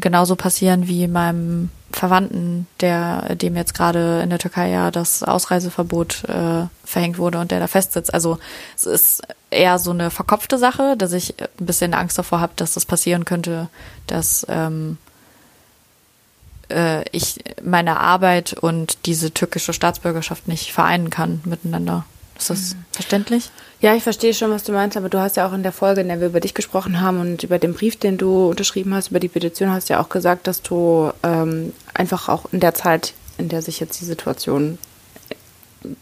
genauso 0.00 0.36
passieren 0.36 0.88
wie 0.88 1.06
meinem 1.06 1.70
Verwandten, 1.92 2.66
der 2.80 3.36
dem 3.36 3.54
jetzt 3.54 3.74
gerade 3.74 4.20
in 4.22 4.30
der 4.30 4.40
Türkei 4.40 4.68
ja 4.68 4.90
das 4.90 5.22
Ausreiseverbot 5.22 6.24
äh, 6.24 6.66
verhängt 6.84 7.18
wurde 7.18 7.38
und 7.38 7.52
der 7.52 7.60
da 7.60 7.68
festsitzt. 7.68 8.12
Also 8.12 8.38
es 8.74 8.86
ist 8.86 9.22
eher 9.50 9.78
so 9.78 9.92
eine 9.92 10.10
verkopfte 10.10 10.58
Sache, 10.58 10.96
dass 10.96 11.12
ich 11.12 11.34
ein 11.40 11.66
bisschen 11.66 11.94
Angst 11.94 12.18
davor 12.18 12.40
habe, 12.40 12.52
dass 12.56 12.74
das 12.74 12.84
passieren 12.84 13.24
könnte, 13.24 13.68
dass 14.08 14.44
ähm, 14.48 14.98
äh, 16.68 17.08
ich 17.10 17.42
meine 17.62 18.00
Arbeit 18.00 18.54
und 18.54 19.06
diese 19.06 19.32
türkische 19.32 19.72
Staatsbürgerschaft 19.72 20.48
nicht 20.48 20.72
vereinen 20.72 21.10
kann 21.10 21.40
miteinander. 21.44 22.04
Ist 22.38 22.50
das 22.50 22.76
verständlich? 22.92 23.50
Ja, 23.80 23.94
ich 23.94 24.02
verstehe 24.02 24.34
schon, 24.34 24.50
was 24.50 24.64
du 24.64 24.72
meinst, 24.72 24.96
aber 24.96 25.08
du 25.08 25.20
hast 25.20 25.36
ja 25.36 25.46
auch 25.46 25.52
in 25.52 25.62
der 25.62 25.72
Folge, 25.72 26.00
in 26.00 26.08
der 26.08 26.20
wir 26.20 26.28
über 26.28 26.40
dich 26.40 26.54
gesprochen 26.54 27.00
haben 27.00 27.20
und 27.20 27.42
über 27.42 27.58
den 27.58 27.74
Brief, 27.74 27.96
den 27.96 28.16
du 28.16 28.48
unterschrieben 28.48 28.94
hast, 28.94 29.10
über 29.10 29.20
die 29.20 29.28
Petition, 29.28 29.70
hast 29.70 29.88
ja 29.88 30.00
auch 30.00 30.08
gesagt, 30.08 30.46
dass 30.46 30.62
du 30.62 31.12
ähm, 31.22 31.72
einfach 31.92 32.28
auch 32.28 32.46
in 32.52 32.60
der 32.60 32.74
Zeit, 32.74 33.14
in 33.38 33.48
der 33.48 33.62
sich 33.62 33.80
jetzt 33.80 34.00
die 34.00 34.04
Situation, 34.04 34.78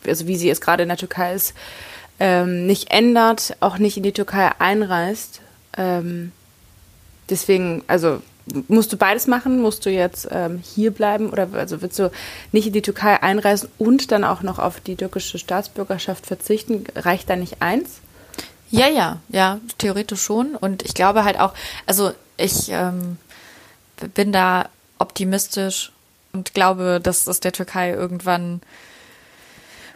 also 0.06 0.26
wie 0.26 0.36
sie 0.36 0.46
jetzt 0.46 0.60
gerade 0.60 0.84
in 0.84 0.88
der 0.88 0.98
Türkei 0.98 1.34
ist, 1.34 1.54
ähm, 2.20 2.66
nicht 2.66 2.90
ändert, 2.90 3.56
auch 3.60 3.78
nicht 3.78 3.96
in 3.96 4.02
die 4.02 4.12
Türkei 4.12 4.52
einreist, 4.58 5.40
ähm, 5.76 6.32
deswegen, 7.28 7.82
also 7.88 8.22
musst 8.68 8.92
du 8.92 8.96
beides 8.96 9.26
machen? 9.26 9.60
Musst 9.60 9.86
du 9.86 9.90
jetzt 9.90 10.28
ähm, 10.30 10.62
hier 10.62 10.90
bleiben 10.90 11.30
oder 11.30 11.48
also 11.54 11.82
willst 11.82 11.98
du 11.98 12.10
nicht 12.50 12.66
in 12.66 12.72
die 12.72 12.82
Türkei 12.82 13.22
einreisen 13.22 13.68
und 13.78 14.10
dann 14.10 14.24
auch 14.24 14.42
noch 14.42 14.58
auf 14.58 14.80
die 14.80 14.96
türkische 14.96 15.38
Staatsbürgerschaft 15.38 16.26
verzichten? 16.26 16.84
Reicht 16.94 17.30
da 17.30 17.36
nicht 17.36 17.62
eins? 17.62 18.00
Ja, 18.70 18.88
ja, 18.88 19.20
ja, 19.28 19.60
theoretisch 19.78 20.22
schon. 20.22 20.56
Und 20.56 20.82
ich 20.82 20.94
glaube 20.94 21.24
halt 21.24 21.38
auch, 21.38 21.52
also 21.86 22.12
ich 22.36 22.70
ähm, 22.70 23.18
bin 24.14 24.32
da 24.32 24.68
optimistisch 24.98 25.92
und 26.32 26.54
glaube, 26.54 27.00
dass 27.02 27.26
es 27.26 27.40
der 27.40 27.52
Türkei 27.52 27.92
irgendwann 27.92 28.62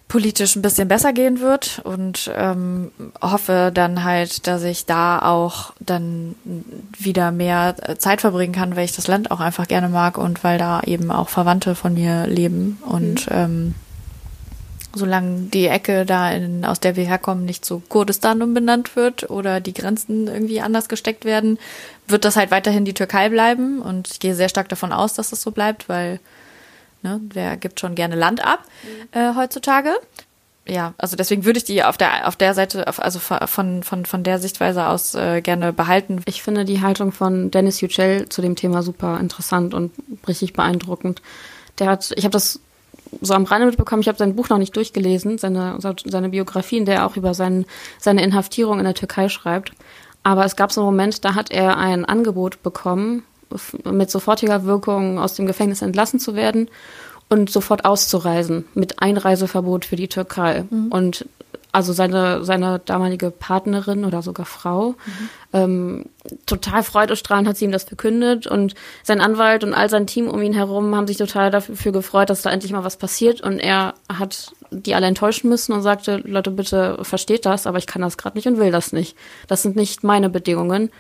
politisch 0.09 0.55
ein 0.55 0.63
bisschen 0.63 0.87
besser 0.87 1.13
gehen 1.13 1.41
wird 1.41 1.81
und 1.83 2.31
ähm, 2.37 2.93
hoffe 3.21 3.73
dann 3.75 4.05
halt, 4.05 4.47
dass 4.47 4.63
ich 4.63 4.87
da 4.87 5.19
auch 5.19 5.73
dann 5.81 6.37
wieder 6.97 7.33
mehr 7.33 7.75
Zeit 7.99 8.21
verbringen 8.21 8.53
kann, 8.53 8.77
weil 8.77 8.85
ich 8.85 8.95
das 8.95 9.09
Land 9.09 9.31
auch 9.31 9.41
einfach 9.41 9.67
gerne 9.67 9.89
mag 9.89 10.17
und 10.17 10.45
weil 10.45 10.59
da 10.59 10.81
eben 10.83 11.11
auch 11.11 11.29
Verwandte 11.29 11.75
von 11.75 11.95
mir 11.95 12.27
leben 12.29 12.79
und 12.87 13.29
mhm. 13.29 13.37
ähm, 13.37 13.75
solange 14.95 15.43
die 15.49 15.67
Ecke 15.67 16.07
da, 16.07 16.31
in, 16.31 16.65
aus 16.65 16.81
der 16.81 16.97
wir 16.97 17.05
herkommen, 17.05 17.45
nicht 17.45 17.65
zu 17.65 17.83
Kurdistan 17.89 18.43
umbenannt 18.43 18.97
wird 18.97 19.29
oder 19.29 19.61
die 19.61 19.75
Grenzen 19.75 20.29
irgendwie 20.29 20.61
anders 20.61 20.89
gesteckt 20.89 21.25
werden, 21.25 21.59
wird 22.07 22.25
das 22.25 22.37
halt 22.37 22.51
weiterhin 22.51 22.85
die 22.85 22.95
Türkei 22.95 23.29
bleiben 23.29 23.83
und 23.83 24.09
ich 24.09 24.21
gehe 24.21 24.35
sehr 24.35 24.49
stark 24.49 24.69
davon 24.69 24.93
aus, 24.93 25.15
dass 25.15 25.31
das 25.31 25.43
so 25.43 25.51
bleibt, 25.51 25.89
weil 25.89 26.21
Ne? 27.07 27.21
Wer 27.33 27.57
gibt 27.57 27.79
schon 27.79 27.95
gerne 27.95 28.17
Land 28.17 28.45
ab 28.45 28.65
äh, 29.13 29.35
heutzutage? 29.37 29.95
Ja, 30.67 30.95
also 30.99 31.15
deswegen 31.15 31.45
würde 31.45 31.59
ich 31.59 31.65
die 31.65 31.85
auf 31.85 31.97
der 31.97 32.27
auf 32.27 32.35
der 32.35 32.53
Seite, 32.53 32.89
auf, 32.89 33.01
also 33.01 33.21
von 33.21 33.85
von 33.85 34.05
von 34.05 34.25
der 34.25 34.41
Sichtweise 34.41 34.89
aus 34.89 35.15
äh, 35.15 35.41
gerne 35.41 35.73
behalten. 35.73 36.21
Ich 36.25 36.43
finde 36.43 36.65
die 36.65 36.81
Haltung 36.81 37.13
von 37.13 37.53
Dennis 37.53 37.81
Yücel 37.81 38.29
zu 38.29 38.43
dem 38.43 38.57
Thema 38.57 38.83
super 38.83 39.21
interessant 39.21 39.73
und 39.73 39.93
richtig 40.27 40.55
beeindruckend. 40.55 41.23
Der 41.79 41.91
hat, 41.91 42.13
ich 42.17 42.25
habe 42.25 42.33
das 42.33 42.59
so 43.21 43.35
am 43.35 43.45
Rande 43.45 43.69
mitbekommen, 43.69 44.03
ich 44.03 44.09
habe 44.09 44.19
sein 44.19 44.35
Buch 44.35 44.49
noch 44.49 44.59
nicht 44.59 44.75
durchgelesen, 44.75 45.39
seine 45.39 45.79
seine 45.81 46.29
Biografie, 46.31 46.79
in 46.79 46.87
der 46.87 46.97
er 46.97 47.07
auch 47.07 47.17
über 47.17 47.35
sein, 47.35 47.67
seine 48.01 48.25
Inhaftierung 48.25 48.81
in 48.81 48.85
der 48.85 48.95
Türkei 48.95 49.29
schreibt. 49.29 49.71
Aber 50.25 50.45
es 50.45 50.57
gab 50.57 50.73
so 50.73 50.81
einen 50.81 50.87
Moment, 50.87 51.25
da 51.25 51.37
hat 51.37 51.53
er 51.53 51.77
ein 51.77 52.05
Angebot 52.05 52.65
bekommen 52.65 53.23
mit 53.85 54.11
sofortiger 54.11 54.65
Wirkung 54.65 55.19
aus 55.19 55.35
dem 55.35 55.47
Gefängnis 55.47 55.83
entlassen 55.83 56.21
zu 56.21 56.35
werden 56.35 56.69
und 57.29 57.51
sofort 57.51 57.85
auszureisen 57.85 58.65
mit 58.75 59.01
Einreiseverbot 59.01 59.85
für 59.85 59.97
die 59.97 60.09
Türkei. 60.09 60.65
Mhm. 60.71 60.89
Und 60.89 61.27
also 61.77 61.93
seine, 61.93 62.43
seine 62.43 62.79
damalige 62.79 63.31
Partnerin 63.31 64.07
oder 64.07 64.23
sogar 64.23 64.47
Frau, 64.47 64.93
mhm. 64.93 65.29
ähm, 65.53 66.05
total 66.47 66.83
freudestrahlend 66.83 67.47
hat 67.47 67.59
sie 67.59 67.67
ihm 67.67 67.73
das 67.73 67.85
verkündet 67.85 68.47
und 68.47 68.75
sein 69.03 69.21
Anwalt 69.21 69.63
und 69.63 69.75
all 69.75 69.91
sein 69.91 70.07
Team 70.07 70.29
um 70.29 70.41
ihn 70.41 70.55
herum 70.55 70.97
haben 70.97 71.07
sich 71.07 71.19
total 71.19 71.51
dafür 71.51 71.93
gefreut, 71.93 72.31
dass 72.31 72.41
da 72.41 72.51
endlich 72.51 72.73
mal 72.73 72.85
was 72.85 72.97
passiert 72.97 73.43
und 73.43 73.59
er 73.59 73.93
hat 74.11 74.53
die 74.71 74.95
alle 74.95 75.07
enttäuschen 75.07 75.51
müssen 75.51 75.73
und 75.73 75.83
sagte, 75.83 76.23
Leute, 76.25 76.51
bitte 76.51 76.99
versteht 77.03 77.45
das, 77.45 77.67
aber 77.67 77.77
ich 77.77 77.87
kann 77.87 78.01
das 78.01 78.17
gerade 78.17 78.39
nicht 78.39 78.47
und 78.47 78.59
will 78.59 78.71
das 78.71 78.93
nicht. 78.93 79.15
Das 79.47 79.61
sind 79.61 79.77
nicht 79.77 80.03
meine 80.03 80.31
Bedingungen. 80.31 80.91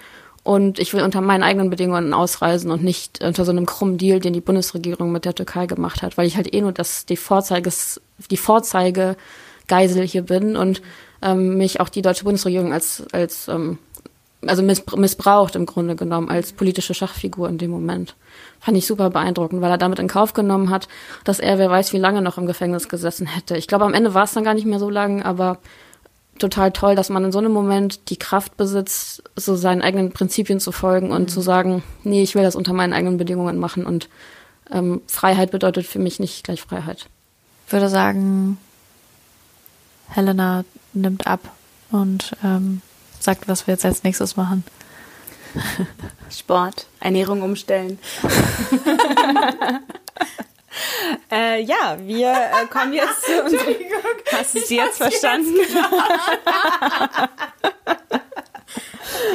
Und 0.46 0.78
ich 0.78 0.94
will 0.94 1.02
unter 1.02 1.20
meinen 1.22 1.42
eigenen 1.42 1.70
Bedingungen 1.70 2.14
ausreisen 2.14 2.70
und 2.70 2.84
nicht 2.84 3.20
unter 3.20 3.44
so 3.44 3.50
einem 3.50 3.66
krummen 3.66 3.98
Deal, 3.98 4.20
den 4.20 4.32
die 4.32 4.40
Bundesregierung 4.40 5.10
mit 5.10 5.24
der 5.24 5.34
Türkei 5.34 5.66
gemacht 5.66 6.02
hat, 6.02 6.16
weil 6.16 6.28
ich 6.28 6.36
halt 6.36 6.54
eh 6.54 6.60
nur 6.60 6.70
das, 6.70 7.04
die 7.04 7.16
Vorzeiges, 7.16 8.00
die 8.30 8.36
Vorzeigegeisel 8.36 10.06
hier 10.06 10.22
bin 10.22 10.54
und 10.54 10.82
ähm, 11.20 11.58
mich 11.58 11.80
auch 11.80 11.88
die 11.88 12.00
deutsche 12.00 12.22
Bundesregierung 12.22 12.72
als, 12.72 13.02
als 13.10 13.48
ähm, 13.48 13.78
also 14.46 14.62
missbraucht 14.62 15.56
im 15.56 15.66
Grunde 15.66 15.96
genommen 15.96 16.28
als 16.28 16.52
politische 16.52 16.94
Schachfigur 16.94 17.48
in 17.48 17.58
dem 17.58 17.72
Moment. 17.72 18.14
Fand 18.60 18.78
ich 18.78 18.86
super 18.86 19.10
beeindruckend, 19.10 19.62
weil 19.62 19.72
er 19.72 19.78
damit 19.78 19.98
in 19.98 20.06
Kauf 20.06 20.32
genommen 20.32 20.70
hat, 20.70 20.86
dass 21.24 21.40
er, 21.40 21.58
wer 21.58 21.70
weiß, 21.70 21.92
wie 21.92 21.98
lange 21.98 22.22
noch 22.22 22.38
im 22.38 22.46
Gefängnis 22.46 22.88
gesessen 22.88 23.26
hätte. 23.26 23.56
Ich 23.56 23.66
glaube, 23.66 23.84
am 23.84 23.94
Ende 23.94 24.14
war 24.14 24.22
es 24.22 24.32
dann 24.32 24.44
gar 24.44 24.54
nicht 24.54 24.64
mehr 24.64 24.78
so 24.78 24.90
lang, 24.90 25.24
aber 25.24 25.58
total 26.38 26.72
toll, 26.72 26.94
dass 26.94 27.10
man 27.10 27.24
in 27.24 27.32
so 27.32 27.38
einem 27.38 27.52
Moment 27.52 28.10
die 28.10 28.18
Kraft 28.18 28.56
besitzt, 28.56 29.22
so 29.36 29.56
seinen 29.56 29.82
eigenen 29.82 30.12
Prinzipien 30.12 30.60
zu 30.60 30.72
folgen 30.72 31.10
und 31.10 31.22
mhm. 31.22 31.28
zu 31.28 31.40
sagen, 31.40 31.82
nee, 32.04 32.22
ich 32.22 32.34
will 32.34 32.42
das 32.42 32.56
unter 32.56 32.72
meinen 32.72 32.92
eigenen 32.92 33.16
Bedingungen 33.16 33.58
machen 33.58 33.86
und 33.86 34.08
ähm, 34.70 35.02
Freiheit 35.06 35.50
bedeutet 35.50 35.86
für 35.86 35.98
mich 35.98 36.20
nicht 36.20 36.44
gleich 36.44 36.60
Freiheit. 36.62 37.08
Ich 37.66 37.72
würde 37.72 37.88
sagen, 37.88 38.58
Helena 40.08 40.64
nimmt 40.92 41.26
ab 41.26 41.40
und 41.90 42.36
ähm, 42.44 42.80
sagt, 43.20 43.48
was 43.48 43.66
wir 43.66 43.74
jetzt 43.74 43.84
als 43.84 44.04
nächstes 44.04 44.36
machen. 44.36 44.64
Sport, 46.30 46.86
Ernährung 47.00 47.42
umstellen. 47.42 47.98
Äh, 51.30 51.62
ja, 51.62 51.96
wir 52.00 52.32
äh, 52.32 52.66
kommen 52.70 52.92
jetzt 52.92 53.22
zu 53.24 53.42
unserem. 53.44 53.74
Hast 54.32 54.54
du 54.54 54.58
es 54.58 54.70
jetzt 54.70 54.98
verstanden? 54.98 55.54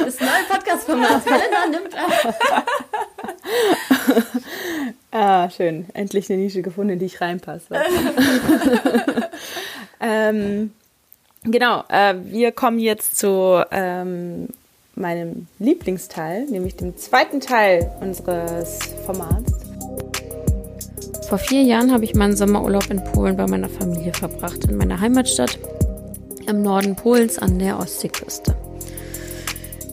das 0.04 0.20
neue 0.20 0.44
Podcast-Format. 0.48 1.24
Helena 1.26 1.66
nimmt 1.70 1.94
ab. 1.94 2.36
ah, 5.10 5.50
schön. 5.50 5.86
Endlich 5.94 6.30
eine 6.30 6.40
Nische 6.40 6.62
gefunden, 6.62 6.94
in 6.94 6.98
die 6.98 7.06
ich 7.06 7.20
reinpasse. 7.20 7.82
ähm, 10.00 10.72
genau, 11.44 11.84
äh, 11.88 12.14
wir 12.24 12.52
kommen 12.52 12.78
jetzt 12.78 13.18
zu 13.18 13.62
ähm, 13.70 14.48
meinem 14.94 15.46
Lieblingsteil, 15.58 16.46
nämlich 16.46 16.76
dem 16.76 16.96
zweiten 16.96 17.40
Teil 17.40 17.90
unseres 18.00 18.78
Formats. 19.04 19.61
Vor 21.28 21.38
vier 21.38 21.62
Jahren 21.62 21.92
habe 21.92 22.04
ich 22.04 22.14
meinen 22.14 22.36
Sommerurlaub 22.36 22.90
in 22.90 23.02
Polen 23.02 23.36
bei 23.36 23.46
meiner 23.46 23.68
Familie 23.68 24.12
verbracht, 24.12 24.64
in 24.64 24.76
meiner 24.76 25.00
Heimatstadt 25.00 25.58
im 26.46 26.62
Norden 26.62 26.96
Polens 26.96 27.38
an 27.38 27.58
der 27.58 27.78
Ostseeküste. 27.78 28.56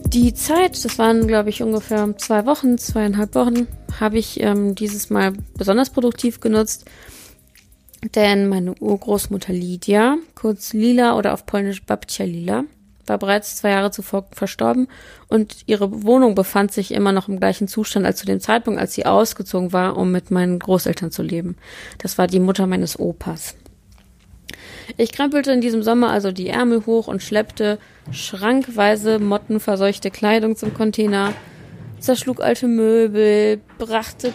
Die 0.06 0.34
Zeit, 0.34 0.84
das 0.84 0.98
waren 0.98 1.26
glaube 1.26 1.50
ich 1.50 1.62
ungefähr 1.62 2.16
zwei 2.18 2.44
Wochen, 2.46 2.78
zweieinhalb 2.78 3.34
Wochen, 3.34 3.68
habe 4.00 4.18
ich 4.18 4.40
ähm, 4.40 4.74
dieses 4.74 5.08
Mal 5.08 5.32
besonders 5.56 5.90
produktiv 5.90 6.40
genutzt, 6.40 6.84
denn 8.14 8.48
meine 8.48 8.74
Urgroßmutter 8.74 9.52
Lydia, 9.52 10.16
kurz 10.34 10.72
Lila 10.72 11.16
oder 11.16 11.32
auf 11.32 11.46
Polnisch 11.46 11.84
Babcia 11.84 12.26
Lila, 12.26 12.64
war 13.06 13.18
bereits 13.18 13.56
zwei 13.56 13.70
Jahre 13.70 13.90
zuvor 13.90 14.26
verstorben 14.32 14.88
und 15.28 15.56
ihre 15.66 16.02
Wohnung 16.04 16.34
befand 16.34 16.72
sich 16.72 16.92
immer 16.92 17.12
noch 17.12 17.28
im 17.28 17.38
gleichen 17.38 17.68
Zustand 17.68 18.06
als 18.06 18.18
zu 18.18 18.26
dem 18.26 18.40
Zeitpunkt, 18.40 18.80
als 18.80 18.94
sie 18.94 19.06
ausgezogen 19.06 19.72
war, 19.72 19.96
um 19.96 20.12
mit 20.12 20.30
meinen 20.30 20.58
Großeltern 20.58 21.10
zu 21.10 21.22
leben. 21.22 21.56
Das 21.98 22.18
war 22.18 22.26
die 22.26 22.40
Mutter 22.40 22.66
meines 22.66 22.98
Opas. 22.98 23.56
Ich 24.96 25.12
krempelte 25.12 25.52
in 25.52 25.60
diesem 25.60 25.82
Sommer 25.82 26.10
also 26.10 26.32
die 26.32 26.48
Ärmel 26.48 26.84
hoch 26.86 27.06
und 27.06 27.22
schleppte 27.22 27.78
schrankweise 28.10 29.18
mottenverseuchte 29.18 30.10
Kleidung 30.10 30.56
zum 30.56 30.74
Container, 30.74 31.32
zerschlug 32.00 32.40
alte 32.40 32.66
Möbel, 32.66 33.60
brachte 33.78 34.32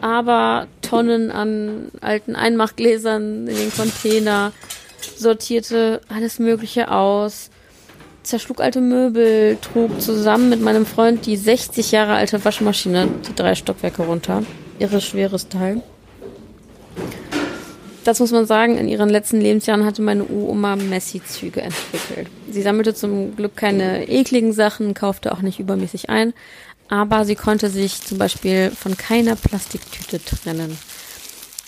aber 0.00 0.66
Tonnen 0.82 1.30
an 1.30 1.88
alten 2.00 2.34
Einmachgläsern 2.34 3.46
in 3.46 3.54
den 3.54 3.72
Container, 3.72 4.52
sortierte 5.16 6.00
alles 6.08 6.40
Mögliche 6.40 6.90
aus, 6.90 7.50
zerschlug 8.22 8.60
alte 8.60 8.80
Möbel, 8.80 9.58
trug 9.60 10.00
zusammen 10.00 10.48
mit 10.48 10.60
meinem 10.60 10.86
Freund 10.86 11.26
die 11.26 11.36
60 11.36 11.92
Jahre 11.92 12.14
alte 12.14 12.44
Waschmaschine 12.44 13.08
die 13.28 13.34
drei 13.34 13.54
Stockwerke 13.54 14.02
runter. 14.02 14.42
Ihre 14.78 15.00
schweres 15.00 15.48
Teil. 15.48 15.82
Das 18.04 18.18
muss 18.18 18.32
man 18.32 18.46
sagen, 18.46 18.78
in 18.78 18.88
ihren 18.88 19.08
letzten 19.08 19.40
Lebensjahren 19.40 19.84
hatte 19.84 20.02
meine 20.02 20.28
Oma 20.28 20.74
Messi-Züge 20.74 21.62
entwickelt. 21.62 22.28
Sie 22.50 22.62
sammelte 22.62 22.94
zum 22.94 23.36
Glück 23.36 23.56
keine 23.56 24.08
ekligen 24.08 24.52
Sachen, 24.52 24.94
kaufte 24.94 25.30
auch 25.32 25.40
nicht 25.40 25.60
übermäßig 25.60 26.10
ein, 26.10 26.34
aber 26.88 27.24
sie 27.24 27.36
konnte 27.36 27.70
sich 27.70 28.02
zum 28.02 28.18
Beispiel 28.18 28.70
von 28.70 28.96
keiner 28.96 29.36
Plastiktüte 29.36 30.20
trennen 30.24 30.76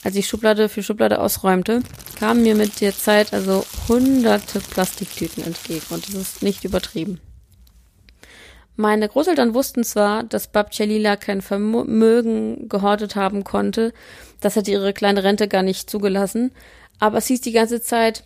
als 0.05 0.15
ich 0.17 0.29
Schublade 0.29 0.69
für 0.69 0.83
Schublade 0.83 1.21
ausräumte, 1.21 1.83
kamen 2.19 2.43
mir 2.43 2.55
mit 2.55 2.81
der 2.81 2.95
Zeit 2.95 3.33
also 3.33 3.65
hunderte 3.89 4.61
Plastiktüten 4.61 5.43
entgegen 5.43 5.87
und 5.91 6.07
das 6.07 6.15
ist 6.15 6.43
nicht 6.43 6.65
übertrieben. 6.65 7.21
Meine 8.77 9.09
Großeltern 9.09 9.55
wussten 9.55 9.85
zwar, 9.85 10.25
dass 10.25 10.49
Babcia 10.49 10.85
Lila 10.85 11.17
kein 11.17 11.41
Vermögen 11.41 12.69
gehortet 12.69 13.17
haben 13.17 13.45
konnte, 13.45 13.93
das 14.41 14.57
hätte 14.57 14.73
ihre 14.73 14.93
kleine 14.93 15.25
Rente 15.25 15.49
gar 15.49 15.63
nicht 15.63 15.89
zugelassen, 15.89 16.53
aber 16.99 17.19
es 17.19 17.27
hieß 17.27 17.41
die 17.41 17.53
ganze 17.53 17.81
Zeit, 17.81 18.25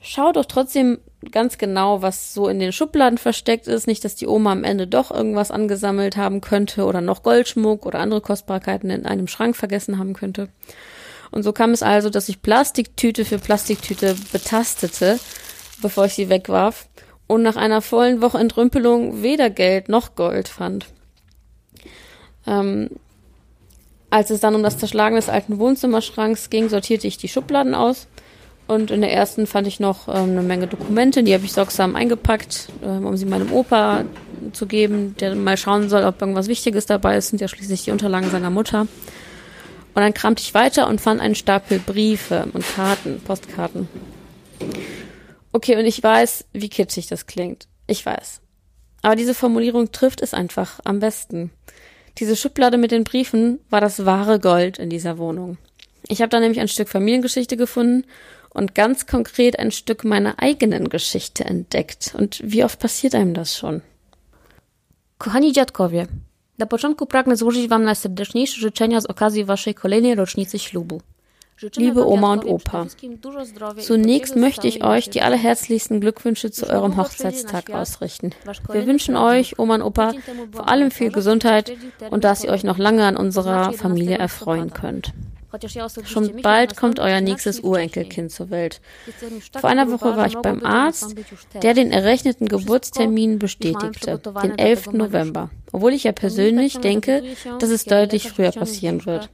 schau 0.00 0.32
doch 0.32 0.46
trotzdem 0.46 0.98
ganz 1.32 1.58
genau, 1.58 2.02
was 2.02 2.32
so 2.32 2.48
in 2.48 2.60
den 2.60 2.72
Schubladen 2.72 3.18
versteckt 3.18 3.66
ist, 3.66 3.86
nicht, 3.86 4.04
dass 4.04 4.14
die 4.14 4.26
Oma 4.26 4.52
am 4.52 4.64
Ende 4.64 4.86
doch 4.86 5.10
irgendwas 5.10 5.50
angesammelt 5.50 6.16
haben 6.16 6.40
könnte 6.40 6.84
oder 6.84 7.00
noch 7.00 7.22
Goldschmuck 7.22 7.84
oder 7.84 7.98
andere 7.98 8.20
Kostbarkeiten 8.20 8.90
in 8.90 9.04
einem 9.04 9.28
Schrank 9.28 9.56
vergessen 9.56 9.98
haben 9.98 10.14
könnte. 10.14 10.48
Und 11.30 11.42
so 11.42 11.52
kam 11.52 11.70
es 11.70 11.82
also, 11.82 12.10
dass 12.10 12.28
ich 12.28 12.42
Plastiktüte 12.42 13.24
für 13.24 13.38
Plastiktüte 13.38 14.16
betastete, 14.32 15.18
bevor 15.80 16.06
ich 16.06 16.14
sie 16.14 16.28
wegwarf 16.28 16.88
und 17.26 17.42
nach 17.42 17.56
einer 17.56 17.82
vollen 17.82 18.20
Woche 18.20 18.38
Entrümpelung 18.38 19.22
weder 19.22 19.50
Geld 19.50 19.88
noch 19.88 20.16
Gold 20.16 20.48
fand. 20.48 20.86
Ähm, 22.46 22.90
als 24.10 24.30
es 24.30 24.40
dann 24.40 24.56
um 24.56 24.64
das 24.64 24.78
Zerschlagen 24.78 25.14
des 25.14 25.28
alten 25.28 25.58
Wohnzimmerschranks 25.58 26.50
ging, 26.50 26.68
sortierte 26.68 27.06
ich 27.06 27.16
die 27.16 27.28
Schubladen 27.28 27.74
aus. 27.74 28.08
Und 28.66 28.90
in 28.90 29.00
der 29.00 29.12
ersten 29.12 29.46
fand 29.46 29.66
ich 29.66 29.80
noch 29.80 30.08
ähm, 30.08 30.30
eine 30.30 30.42
Menge 30.42 30.66
Dokumente, 30.66 31.22
die 31.22 31.34
habe 31.34 31.44
ich 31.44 31.52
sorgsam 31.52 31.96
eingepackt, 31.96 32.68
ähm, 32.84 33.04
um 33.06 33.16
sie 33.16 33.26
meinem 33.26 33.52
Opa 33.52 34.04
zu 34.52 34.66
geben, 34.66 35.16
der 35.20 35.34
mal 35.34 35.56
schauen 35.56 35.88
soll, 35.88 36.04
ob 36.04 36.20
irgendwas 36.20 36.48
Wichtiges 36.48 36.86
dabei 36.86 37.16
ist. 37.16 37.28
Sind 37.28 37.40
ja 37.40 37.48
schließlich 37.48 37.84
die 37.84 37.90
Unterlagen 37.90 38.30
seiner 38.30 38.50
Mutter. 38.50 38.86
Und 39.94 40.02
dann 40.02 40.14
kramte 40.14 40.42
ich 40.42 40.54
weiter 40.54 40.88
und 40.88 41.00
fand 41.00 41.20
einen 41.20 41.34
Stapel 41.34 41.78
Briefe 41.78 42.48
und 42.52 42.64
Karten, 42.74 43.20
Postkarten. 43.20 43.88
Okay, 45.52 45.76
und 45.76 45.84
ich 45.84 46.02
weiß, 46.02 46.44
wie 46.52 46.68
kitschig 46.68 47.08
das 47.08 47.26
klingt. 47.26 47.66
Ich 47.86 48.06
weiß. 48.06 48.40
Aber 49.02 49.16
diese 49.16 49.34
Formulierung 49.34 49.90
trifft 49.90 50.20
es 50.20 50.34
einfach 50.34 50.80
am 50.84 51.00
besten. 51.00 51.50
Diese 52.18 52.36
Schublade 52.36 52.76
mit 52.76 52.92
den 52.92 53.04
Briefen 53.04 53.58
war 53.68 53.80
das 53.80 54.04
wahre 54.04 54.38
Gold 54.38 54.78
in 54.78 54.90
dieser 54.90 55.18
Wohnung. 55.18 55.58
Ich 56.06 56.20
habe 56.20 56.28
da 56.28 56.40
nämlich 56.40 56.60
ein 56.60 56.68
Stück 56.68 56.88
Familiengeschichte 56.88 57.56
gefunden 57.56 58.04
und 58.50 58.74
ganz 58.74 59.06
konkret 59.06 59.58
ein 59.58 59.70
Stück 59.70 60.04
meiner 60.04 60.40
eigenen 60.40 60.88
Geschichte 60.88 61.44
entdeckt. 61.44 62.14
Und 62.16 62.40
wie 62.44 62.64
oft 62.64 62.78
passiert 62.78 63.14
einem 63.14 63.34
das 63.34 63.56
schon? 63.56 63.82
Kochani 65.18 65.52
dziadkowie, 65.52 66.06
na 66.60 66.66
początku 66.66 67.06
pragnę 67.06 67.36
złożyć 67.36 67.68
Wam 67.68 67.84
najserdeczniejsze 67.84 68.60
życzenia 68.60 69.00
z 69.00 69.06
okazji 69.06 69.44
Waszej 69.44 69.74
kolejnej 69.74 70.14
rocznicy 70.14 70.58
ślubu. 70.58 71.00
Liebe 71.76 72.06
Oma 72.06 72.32
und 72.32 72.44
Opa, 72.44 72.86
zunächst 73.78 74.36
möchte 74.36 74.66
ich 74.66 74.82
euch 74.82 75.10
die 75.10 75.20
allerherzlichsten 75.20 76.00
Glückwünsche 76.00 76.50
zu 76.50 76.66
eurem 76.66 76.96
Hochzeitstag 76.96 77.70
ausrichten. 77.70 78.30
Wir 78.72 78.86
wünschen 78.86 79.16
euch, 79.16 79.58
Oma 79.58 79.74
und 79.74 79.82
Opa, 79.82 80.14
vor 80.52 80.68
allem 80.68 80.90
viel 80.90 81.10
Gesundheit 81.10 81.72
und 82.10 82.24
dass 82.24 82.44
ihr 82.44 82.50
euch 82.50 82.64
noch 82.64 82.78
lange 82.78 83.04
an 83.04 83.16
unserer 83.16 83.74
Familie 83.74 84.16
erfreuen 84.16 84.72
könnt. 84.72 85.12
Schon 86.04 86.40
bald 86.42 86.76
kommt 86.76 87.00
euer 87.00 87.20
nächstes 87.20 87.60
Urenkelkind 87.60 88.30
zur 88.30 88.50
Welt. 88.50 88.80
Vor 89.60 89.68
einer 89.68 89.90
Woche 89.90 90.16
war 90.16 90.26
ich 90.26 90.36
beim 90.36 90.64
Arzt, 90.64 91.14
der 91.62 91.74
den 91.74 91.90
errechneten 91.90 92.48
Geburtstermin 92.48 93.38
bestätigte, 93.38 94.18
den 94.42 94.58
11. 94.58 94.92
November. 94.92 95.50
Obwohl 95.72 95.92
ich 95.92 96.04
ja 96.04 96.12
persönlich 96.12 96.78
denke, 96.78 97.22
dass 97.58 97.70
es 97.70 97.84
deutlich 97.84 98.30
früher 98.30 98.52
passieren 98.52 99.06
wird. 99.06 99.30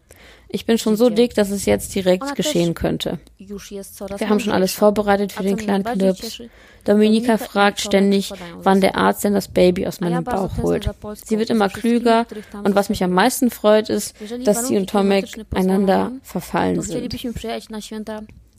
Ich 0.48 0.64
bin 0.64 0.78
schon 0.78 0.96
so 0.96 1.10
dick, 1.10 1.34
dass 1.34 1.50
es 1.50 1.66
jetzt 1.66 1.94
direkt 1.94 2.36
geschehen 2.36 2.74
könnte. 2.74 3.18
Wir 3.38 4.28
haben 4.28 4.40
schon 4.40 4.52
alles 4.52 4.72
vorbereitet 4.72 5.32
für 5.32 5.42
den 5.42 5.56
kleinen 5.56 5.84
Knips. 5.84 6.40
Dominika 6.84 7.36
fragt 7.36 7.80
ständig, 7.80 8.32
wann 8.54 8.80
der 8.80 8.96
Arzt 8.96 9.24
denn 9.24 9.34
das 9.34 9.48
Baby 9.48 9.86
aus 9.86 10.00
meinem 10.00 10.22
Bauch 10.22 10.56
holt. 10.58 10.88
Sie 11.24 11.38
wird 11.38 11.50
immer 11.50 11.68
klüger 11.68 12.26
und 12.62 12.76
was 12.76 12.88
mich 12.88 13.02
am 13.02 13.10
meisten 13.10 13.50
freut, 13.50 13.90
ist, 13.90 14.14
dass 14.44 14.68
sie 14.68 14.76
und 14.76 14.88
Tomek 14.88 15.26
einander 15.52 16.12
verfallen 16.22 16.80
sind. 16.80 17.12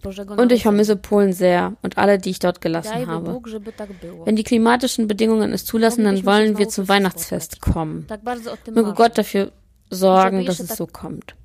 Und 0.04 0.52
ich 0.52 0.64
vermisse 0.64 0.96
Polen 0.96 1.34
sehr 1.34 1.74
und 1.82 1.98
alle, 1.98 2.18
die 2.18 2.30
ich 2.30 2.40
dort 2.40 2.62
gelassen 2.62 3.08
habe. 3.08 3.42
Wenn 4.26 4.36
die 4.36 4.44
klimatischen 4.44 5.08
Bedingungen 5.08 5.54
es 5.54 5.66
zulassen, 5.66 6.04
dann 6.04 6.26
wollen 6.26 6.58
wir 6.58 6.70
zum 6.70 6.88
Weihnachtsfest 6.88 7.62
kommen. 7.62 8.08
Möge 8.72 8.94
Gott 8.94 9.18
dafür 9.18 9.52
sorgen, 9.90 10.46
dass 10.46 10.60
es 10.60 10.76
so 10.76 10.88
kommt. 10.88 11.36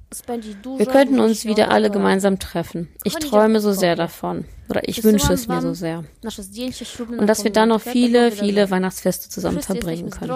Wir 0.76 0.87
könnten 0.87 1.21
uns 1.21 1.47
wieder 1.47 1.71
alle 1.71 1.90
gemeinsam 1.90 2.38
treffen. 2.38 2.88
Ich 3.02 3.14
träume 3.14 3.61
so 3.61 3.73
sehr 3.73 3.97
davon. 3.97 4.44
Oder 4.68 4.87
ich 4.88 5.02
wünsche 5.04 5.32
es 5.32 5.49
mir 5.49 5.61
so 5.61 5.75
sehr. 5.75 6.04
Und 7.18 7.26
dass 7.26 7.44
wir 7.44 7.52
dann 7.52 7.71
noch 7.71 7.80
viele, 7.80 8.30
viele 8.30 8.71
Weihnachtsfeste 8.71 9.28
zusammen 9.28 9.62
verbringen 9.62 10.11
können. 10.11 10.32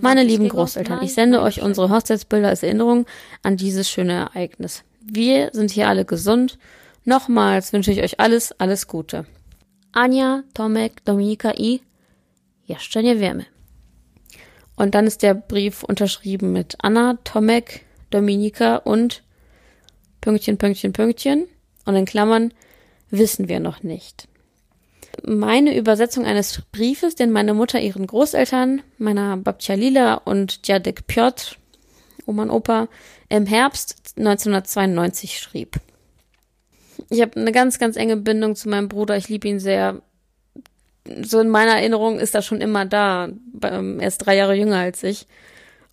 Meine 0.00 0.22
lieben 0.22 0.48
Großeltern, 0.48 1.02
ich 1.02 1.14
sende 1.14 1.42
euch 1.42 1.62
unsere 1.62 1.90
Hochzeitsbilder 1.90 2.48
als 2.48 2.62
Erinnerung 2.62 3.06
an 3.42 3.56
dieses 3.56 3.90
schöne 3.90 4.12
Ereignis. 4.12 4.84
Wir 5.00 5.50
sind 5.52 5.70
hier 5.70 5.88
alle 5.88 6.04
gesund. 6.04 6.58
Nochmals 7.04 7.72
wünsche 7.72 7.92
ich 7.92 8.02
euch 8.02 8.20
alles, 8.20 8.52
alles 8.60 8.86
Gute. 8.86 9.26
Anja, 9.92 10.44
Tomek, 10.54 11.04
Dominika 11.04 11.52
i 11.56 11.80
jeszcze 12.66 13.02
nie 13.02 13.16
wiemy. 13.16 13.44
Und 14.76 14.94
dann 14.94 15.06
ist 15.06 15.22
der 15.22 15.34
Brief 15.34 15.82
unterschrieben 15.82 16.52
mit 16.52 16.76
Anna, 16.80 17.18
Tomek, 17.24 17.84
Dominika 18.10 18.76
und 18.76 19.22
Pünktchen, 20.20 20.56
Pünktchen, 20.56 20.92
Pünktchen 20.92 21.46
und 21.84 21.94
in 21.96 22.06
Klammern 22.06 22.54
wissen 23.10 23.48
wir 23.48 23.60
noch 23.60 23.82
nicht. 23.82 24.28
Meine 25.24 25.76
Übersetzung 25.76 26.24
eines 26.24 26.62
Briefes, 26.72 27.16
den 27.16 27.32
meine 27.32 27.52
Mutter 27.52 27.80
ihren 27.80 28.06
Großeltern, 28.06 28.80
meiner 28.96 29.36
Babcia 29.36 29.74
Lila 29.74 30.14
und 30.14 30.64
Dziadek 30.64 31.06
Piotr, 31.06 31.56
Oma 32.24 32.44
und 32.44 32.50
Opa, 32.50 32.88
im 33.28 33.44
Herbst 33.44 34.14
1992 34.16 35.38
schrieb. 35.38 35.80
Ich 37.10 37.20
habe 37.20 37.40
eine 37.40 37.52
ganz, 37.52 37.78
ganz 37.78 37.96
enge 37.96 38.16
Bindung 38.16 38.56
zu 38.56 38.68
meinem 38.68 38.88
Bruder. 38.88 39.16
Ich 39.16 39.28
liebe 39.28 39.48
ihn 39.48 39.60
sehr. 39.60 40.02
So 41.22 41.40
in 41.40 41.48
meiner 41.48 41.72
Erinnerung 41.72 42.18
ist 42.18 42.34
er 42.34 42.42
schon 42.42 42.60
immer 42.60 42.86
da. 42.86 43.28
Er 43.60 44.06
ist 44.06 44.18
drei 44.18 44.36
Jahre 44.36 44.54
jünger 44.54 44.78
als 44.78 45.02
ich 45.02 45.26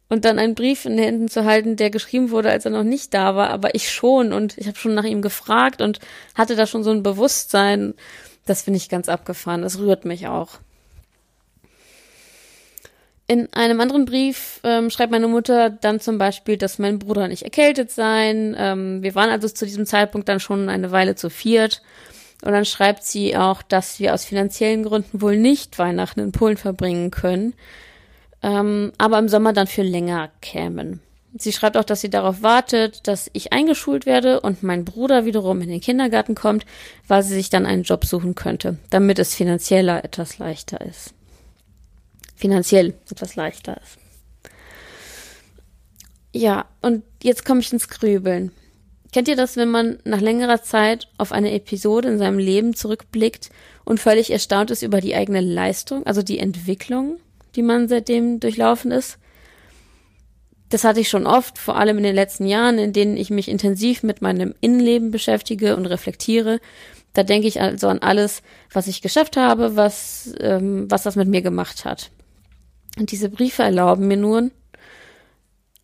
und 0.10 0.26
dann 0.26 0.40
einen 0.40 0.56
Brief 0.56 0.86
in 0.86 0.98
den 0.98 1.06
Händen 1.06 1.28
zu 1.30 1.46
halten, 1.46 1.76
der 1.76 1.92
geschrieben 1.92 2.32
wurde, 2.32 2.50
als 2.50 2.66
er 2.66 2.72
noch 2.72 2.84
nicht 2.84 3.14
da 3.14 3.36
war, 3.36 3.52
aber 3.52 3.76
ich 3.76 3.92
schon 3.92 4.34
und 4.34 4.58
ich 4.58 4.68
habe 4.68 4.78
schon 4.78 4.96
nach 4.96 5.04
ihm 5.04 5.22
gefragt 5.22 5.82
und 5.82 6.00
hatte 6.36 6.56
da 6.56 6.66
schon 6.66 6.84
so 6.84 6.90
ein 6.92 7.04
Bewusstsein. 7.04 7.94
Das 8.46 8.64
finde 8.64 8.78
ich 8.78 8.90
ganz 8.90 9.08
abgefahren. 9.08 9.62
Das 9.62 9.78
rührt 9.78 10.06
mich 10.06 10.28
auch. 10.28 10.60
In 13.30 13.48
einem 13.54 13.80
anderen 13.80 14.04
Brief 14.04 14.60
ähm, 14.66 14.90
schreibt 14.90 15.12
meine 15.12 15.28
Mutter 15.28 15.70
dann 15.70 16.02
zum 16.02 16.18
Beispiel, 16.18 16.58
dass 16.58 16.80
mein 16.80 17.00
Bruder 17.00 17.30
nicht 17.30 17.44
erkältet 17.44 17.92
sein. 17.92 18.56
Ähm, 18.58 19.02
wir 19.02 19.16
waren 19.16 19.30
also 19.30 19.48
zu 19.48 19.66
diesem 19.66 19.86
Zeitpunkt 19.86 20.28
dann 20.28 20.42
schon 20.42 20.68
eine 20.68 20.92
Weile 20.92 21.16
zu 21.16 21.30
viert. 21.30 21.82
Und 22.44 22.52
dann 22.52 22.66
schreibt 22.66 23.04
sie 23.04 23.38
auch, 23.38 23.62
dass 23.62 24.00
wir 24.00 24.14
aus 24.14 24.26
finanziellen 24.26 24.84
Gründen 24.84 25.22
wohl 25.22 25.38
nicht 25.38 25.80
Weihnachten 25.80 26.20
in 26.20 26.32
Polen 26.32 26.58
verbringen 26.58 27.12
können 27.12 27.54
ähm, 28.42 28.92
aber 28.98 29.20
im 29.20 29.30
Sommer 29.30 29.54
dann 29.54 29.68
für 29.68 29.84
länger 29.84 30.30
kämen. 30.42 31.02
Sie 31.38 31.52
schreibt 31.52 31.78
auch, 31.78 31.84
dass 31.84 32.02
sie 32.02 32.10
darauf 32.10 32.42
wartet, 32.42 33.08
dass 33.08 33.30
ich 33.34 33.54
eingeschult 33.54 34.08
werde 34.08 34.42
und 34.42 34.64
mein 34.64 34.84
Bruder 34.84 35.26
wiederum 35.26 35.62
in 35.62 35.70
den 35.70 35.82
Kindergarten 35.82 36.34
kommt, 36.34 36.66
weil 37.08 37.22
sie 37.22 37.36
sich 37.36 37.52
dann 37.52 37.68
einen 37.68 37.84
Job 37.84 38.06
suchen 38.06 38.34
könnte, 38.34 38.78
damit 38.90 39.20
es 39.20 39.36
finanzieller 39.36 40.04
etwas 40.04 40.40
leichter 40.40 40.82
ist. 40.82 41.14
Finanziell 42.40 42.96
etwas 43.12 43.36
leichter 43.36 43.78
ist. 43.78 44.00
Ja, 46.34 46.66
und 46.82 47.04
jetzt 47.22 47.46
komme 47.46 47.60
ich 47.60 47.72
ins 47.72 47.88
Grübeln. 47.88 48.52
Kennt 49.12 49.28
ihr 49.28 49.36
das, 49.36 49.58
wenn 49.58 49.70
man 49.70 50.00
nach 50.04 50.22
längerer 50.22 50.64
Zeit 50.64 51.08
auf 51.18 51.32
eine 51.32 51.52
Episode 51.52 52.10
in 52.10 52.18
seinem 52.18 52.40
Leben 52.40 52.76
zurückblickt 52.76 53.52
und 53.86 54.00
völlig 54.00 54.32
erstaunt 54.32 54.72
ist 54.72 54.82
über 54.82 55.02
die 55.02 55.16
eigene 55.16 55.42
Leistung, 55.42 56.06
also 56.08 56.24
die 56.24 56.40
Entwicklung? 56.40 57.20
die 57.56 57.62
man 57.62 57.88
seitdem 57.88 58.40
durchlaufen 58.40 58.92
ist. 58.92 59.18
Das 60.70 60.84
hatte 60.84 61.00
ich 61.00 61.10
schon 61.10 61.26
oft, 61.26 61.58
vor 61.58 61.78
allem 61.78 61.98
in 61.98 62.04
den 62.04 62.16
letzten 62.16 62.46
Jahren, 62.46 62.78
in 62.78 62.94
denen 62.94 63.18
ich 63.18 63.32
mich 63.32 63.50
intensiv 63.50 64.04
mit 64.04 64.22
meinem 64.22 64.54
Innenleben 64.62 65.10
beschäftige 65.10 65.76
und 65.76 65.88
reflektiere. 65.88 66.60
Da 67.14 67.24
denke 67.24 67.48
ich 67.48 67.60
also 67.60 67.88
an 67.88 68.00
alles, 68.00 68.44
was 68.72 68.88
ich 68.88 69.02
geschafft 69.02 69.36
habe, 69.36 69.76
was, 69.76 70.34
ähm, 70.40 70.86
was 70.90 71.04
das 71.04 71.16
mit 71.16 71.28
mir 71.28 71.42
gemacht 71.42 71.86
hat. 71.86 72.12
Und 73.00 73.12
diese 73.12 73.30
Briefe 73.30 73.64
erlauben 73.64 74.08
mir 74.08 74.18
nun, 74.18 74.52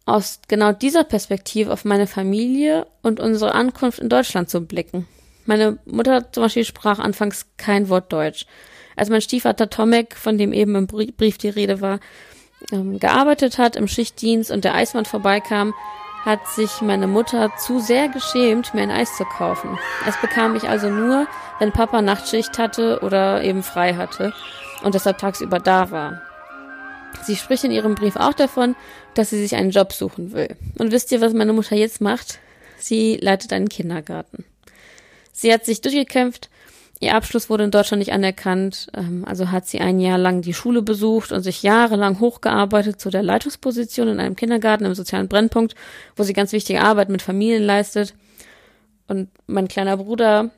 aus 0.06 0.41
genau 0.47 0.71
dieser 0.71 1.04
Perspektive 1.04 1.71
auf 1.71 1.86
meine 1.86 2.08
Familie 2.08 2.86
und 3.01 3.19
unsere 3.19 3.56
Ankunft 3.56 3.99
in 3.99 4.10
Deutschland 4.10 4.49
zu 4.49 4.62
blicken. 4.62 5.08
Meine 5.45 5.80
Mutter 5.86 6.32
zum 6.32 6.43
Beispiel 6.43 6.65
sprach 6.65 6.99
anfangs 6.99 7.47
kein 7.58 7.89
Wort 7.89 8.12
Deutsch. 8.12 8.45
Als 8.95 9.10
mein 9.10 9.21
Stiefvater 9.21 9.69
Tomek, 9.69 10.15
von 10.15 10.38
dem 10.38 10.54
eben 10.54 10.75
im 10.75 10.88
Brief 10.88 11.38
die 11.38 11.49
Rede 11.49 11.82
war, 11.82 11.99
ähm, 12.71 12.99
gearbeitet 12.99 13.58
hat 13.58 13.75
im 13.75 13.88
Schichtdienst 13.88 14.51
und 14.51 14.63
der 14.63 14.75
Eismann 14.75 15.06
vorbeikam, 15.06 15.73
hat 16.23 16.47
sich 16.47 16.82
meine 16.82 17.08
Mutter 17.08 17.51
zu 17.58 17.80
sehr 17.80 18.10
geschämt, 18.10 18.73
mir 18.73 18.82
ein 18.82 18.91
Eis 18.91 19.15
zu 19.15 19.25
kaufen. 19.25 19.78
Es 20.08 20.19
bekam 20.19 20.56
ich 20.56 20.67
also 20.67 20.89
nur, 20.89 21.28
wenn 21.60 21.71
Papa 21.71 22.01
Nachtschicht 22.01 22.58
hatte 22.58 22.99
oder 23.01 23.43
eben 23.43 23.63
frei 23.63 23.93
hatte 23.93 24.34
und 24.84 24.95
deshalb 24.95 25.19
tagsüber 25.19 25.60
da 25.60 25.91
war. 25.91 26.21
Sie 27.23 27.36
spricht 27.36 27.63
in 27.63 27.71
ihrem 27.71 27.95
Brief 27.95 28.15
auch 28.15 28.34
davon, 28.34 28.75
dass 29.13 29.30
sie 29.30 29.41
sich 29.41 29.56
einen 29.56 29.71
Job 29.71 29.93
suchen 29.93 30.34
will. 30.34 30.56
Und 30.78 30.91
wisst 30.91 31.12
ihr, 31.12 31.21
was 31.21 31.34
meine 31.34 31.54
Mutter 31.54 31.75
jetzt 31.75 32.01
macht? 32.01 32.39
Sie 32.78 33.17
leitet 33.17 33.54
einen 33.54 33.69
Kindergarten. 33.69 34.45
Sie 35.32 35.51
hat 35.51 35.65
sich 35.65 35.82
durchgekämpft 35.82 36.49
Ihr 37.01 37.13
Abschluss 37.13 37.49
wurde 37.49 37.65
in 37.65 37.71
Deutschland 37.71 37.99
nicht 37.99 38.13
anerkannt, 38.13 38.88
ähm, 38.95 39.25
also 39.28 39.51
hat 39.51 39.67
sie 39.67 39.82
ein 39.82 39.99
Jahr 39.99 40.17
lang 40.17 40.41
die 40.41 40.54
Schule 40.54 40.82
besucht 40.82 41.32
und 41.32 41.41
sich 41.41 41.62
jahrelang 41.62 42.19
hochgearbeitet 42.19 43.01
zu 43.01 43.10
der 43.10 43.21
Leitungsposition 43.21 44.08
in 44.08 44.19
einem 44.19 44.38
Kindergarten 44.38 44.86
im 44.86 44.95
sozialen 44.95 45.28
Brennpunkt, 45.28 45.75
wo 46.15 46.23
sie 46.23 46.34
ganz 46.34 46.54
wichtige 46.54 46.82
Arbeit 46.82 47.10
mit 47.10 47.21
Familien 47.21 47.63
leistet. 47.63 48.15
Und 49.08 49.30
mein 49.45 49.67
kleiner 49.67 49.97
Bruder, 49.97 50.51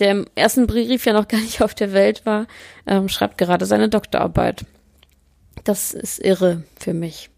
der 0.00 0.10
im 0.10 0.26
ersten 0.34 0.66
Brief 0.66 1.06
ja 1.06 1.12
noch 1.12 1.28
gar 1.28 1.40
nicht 1.40 1.62
auf 1.62 1.74
der 1.74 1.92
Welt 1.92 2.26
war, 2.26 2.46
ähm, 2.86 3.08
schreibt 3.08 3.38
gerade 3.38 3.64
seine 3.64 3.88
Doktorarbeit. 3.88 4.64
Das 5.64 5.92
ist 5.92 6.18
irre 6.18 6.64
für 6.78 6.94
mich. 6.94 7.30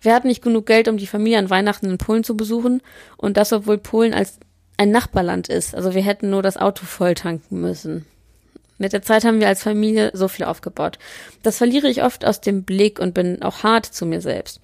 Wir 0.00 0.14
hatten 0.14 0.28
nicht 0.28 0.42
genug 0.42 0.66
Geld, 0.66 0.88
um 0.88 0.96
die 0.96 1.06
Familie 1.06 1.38
an 1.38 1.50
Weihnachten 1.50 1.90
in 1.90 1.98
Polen 1.98 2.24
zu 2.24 2.36
besuchen 2.36 2.82
und 3.16 3.36
das, 3.36 3.52
obwohl 3.52 3.78
Polen 3.78 4.14
als 4.14 4.38
ein 4.76 4.90
Nachbarland 4.90 5.48
ist. 5.48 5.74
Also 5.74 5.94
wir 5.94 6.02
hätten 6.02 6.30
nur 6.30 6.42
das 6.42 6.56
Auto 6.56 6.86
voll 6.86 7.14
tanken 7.14 7.60
müssen. 7.60 8.06
Mit 8.78 8.94
der 8.94 9.02
Zeit 9.02 9.24
haben 9.24 9.40
wir 9.40 9.48
als 9.48 9.62
Familie 9.62 10.10
so 10.14 10.26
viel 10.26 10.46
aufgebaut. 10.46 10.98
Das 11.42 11.58
verliere 11.58 11.88
ich 11.88 12.02
oft 12.02 12.24
aus 12.24 12.40
dem 12.40 12.64
Blick 12.64 12.98
und 12.98 13.12
bin 13.12 13.42
auch 13.42 13.62
hart 13.62 13.84
zu 13.84 14.06
mir 14.06 14.22
selbst. 14.22 14.60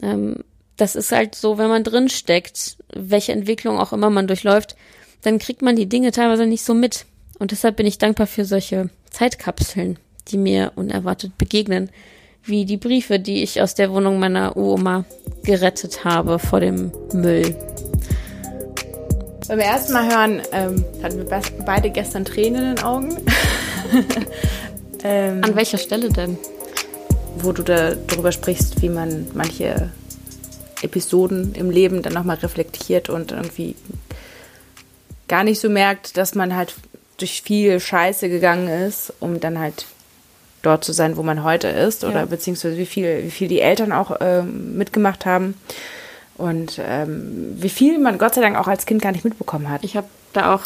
Ähm, 0.00 0.38
das 0.78 0.96
ist 0.96 1.12
halt 1.12 1.34
so, 1.34 1.58
wenn 1.58 1.68
man 1.68 1.84
drin 1.84 2.08
steckt, 2.08 2.78
welche 2.92 3.32
Entwicklung 3.32 3.78
auch 3.78 3.92
immer 3.92 4.08
man 4.08 4.26
durchläuft, 4.26 4.76
dann 5.20 5.38
kriegt 5.38 5.60
man 5.60 5.76
die 5.76 5.90
Dinge 5.90 6.10
teilweise 6.10 6.46
nicht 6.46 6.64
so 6.64 6.72
mit. 6.72 7.04
Und 7.38 7.50
deshalb 7.50 7.76
bin 7.76 7.86
ich 7.86 7.98
dankbar 7.98 8.26
für 8.26 8.46
solche 8.46 8.88
Zeitkapseln, 9.10 9.98
die 10.28 10.38
mir 10.38 10.72
unerwartet 10.76 11.36
begegnen, 11.38 11.90
wie 12.44 12.64
die 12.64 12.76
Briefe, 12.76 13.18
die 13.18 13.42
ich 13.42 13.62
aus 13.62 13.74
der 13.74 13.90
Wohnung 13.90 14.18
meiner 14.18 14.56
Oma 14.56 15.04
gerettet 15.44 16.04
habe 16.04 16.38
vor 16.38 16.60
dem 16.60 16.92
Müll. 17.12 17.56
Beim 19.48 19.58
ersten 19.58 19.92
Mal 19.92 20.10
hören 20.10 20.42
ähm, 20.52 20.84
hatten 21.02 21.18
wir 21.18 21.42
beide 21.66 21.90
gestern 21.90 22.24
Tränen 22.24 22.70
in 22.70 22.76
den 22.76 22.84
Augen. 22.84 23.16
ähm, 25.04 25.42
An 25.44 25.54
welcher 25.54 25.78
Stelle 25.78 26.08
denn? 26.10 26.38
Wo 27.36 27.52
du 27.52 27.62
da 27.62 27.94
darüber 27.94 28.32
sprichst, 28.32 28.80
wie 28.80 28.88
man 28.88 29.26
manche 29.34 29.90
Episoden 30.82 31.54
im 31.54 31.70
Leben 31.70 32.02
dann 32.02 32.14
nochmal 32.14 32.36
reflektiert 32.36 33.10
und 33.10 33.32
irgendwie 33.32 33.74
gar 35.28 35.44
nicht 35.44 35.60
so 35.60 35.68
merkt, 35.68 36.16
dass 36.16 36.34
man 36.34 36.54
halt 36.54 36.74
durch 37.18 37.42
viel 37.42 37.80
Scheiße 37.80 38.28
gegangen 38.28 38.68
ist, 38.68 39.12
um 39.20 39.40
dann 39.40 39.58
halt 39.58 39.86
dort 40.64 40.84
zu 40.84 40.92
sein, 40.92 41.16
wo 41.16 41.22
man 41.22 41.44
heute 41.44 41.68
ist, 41.68 42.04
oder 42.04 42.20
ja. 42.20 42.26
beziehungsweise 42.26 42.76
wie 42.76 42.86
viel, 42.86 43.24
wie 43.24 43.30
viel 43.30 43.48
die 43.48 43.60
Eltern 43.60 43.92
auch 43.92 44.16
ähm, 44.20 44.76
mitgemacht 44.76 45.26
haben 45.26 45.54
und 46.36 46.80
ähm, 46.84 47.54
wie 47.56 47.68
viel 47.68 47.98
man 47.98 48.18
Gott 48.18 48.34
sei 48.34 48.40
Dank 48.40 48.56
auch 48.56 48.66
als 48.66 48.86
Kind 48.86 49.02
gar 49.02 49.12
nicht 49.12 49.24
mitbekommen 49.24 49.70
hat. 49.70 49.84
Ich 49.84 49.96
habe 49.96 50.08
da 50.32 50.54
auch 50.54 50.62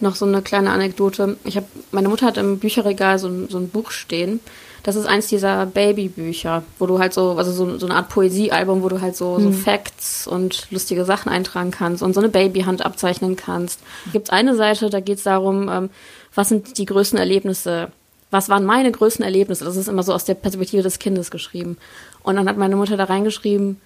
noch 0.00 0.14
so 0.14 0.26
eine 0.26 0.42
kleine 0.42 0.70
Anekdote. 0.70 1.36
Ich 1.44 1.56
habe, 1.56 1.66
meine 1.90 2.08
Mutter 2.08 2.26
hat 2.26 2.36
im 2.36 2.58
Bücherregal 2.58 3.18
so, 3.18 3.46
so 3.48 3.58
ein 3.58 3.68
Buch 3.68 3.90
stehen. 3.90 4.40
Das 4.82 4.96
ist 4.96 5.06
eins 5.06 5.28
dieser 5.28 5.64
Babybücher, 5.66 6.64
wo 6.80 6.86
du 6.86 6.98
halt 6.98 7.14
so, 7.14 7.36
also 7.38 7.52
so, 7.52 7.78
so 7.78 7.86
eine 7.86 7.94
Art 7.94 8.08
Poesiealbum, 8.08 8.82
wo 8.82 8.88
du 8.88 9.00
halt 9.00 9.14
so, 9.14 9.36
hm. 9.36 9.44
so 9.44 9.52
Facts 9.52 10.26
und 10.26 10.66
lustige 10.70 11.04
Sachen 11.04 11.30
eintragen 11.30 11.70
kannst 11.70 12.02
und 12.02 12.14
so 12.14 12.20
eine 12.20 12.28
Babyhand 12.28 12.84
abzeichnen 12.84 13.36
kannst. 13.36 13.80
Gibt 14.12 14.26
es 14.26 14.32
eine 14.32 14.56
Seite, 14.56 14.90
da 14.90 14.98
geht 14.98 15.18
es 15.18 15.24
darum, 15.24 15.68
ähm, 15.68 15.90
was 16.34 16.48
sind 16.48 16.78
die 16.78 16.86
größten 16.86 17.18
Erlebnisse 17.18 17.92
was 18.32 18.48
waren 18.48 18.64
meine 18.64 18.90
größten 18.90 19.24
Erlebnisse? 19.24 19.64
Das 19.64 19.76
ist 19.76 19.88
immer 19.88 20.02
so 20.02 20.12
aus 20.12 20.24
der 20.24 20.34
Perspektive 20.34 20.82
des 20.82 20.98
Kindes 20.98 21.30
geschrieben. 21.30 21.76
Und 22.22 22.36
dann 22.36 22.48
hat 22.48 22.56
meine 22.56 22.76
Mutter 22.76 22.96
da 22.96 23.04
reingeschrieben, 23.04 23.80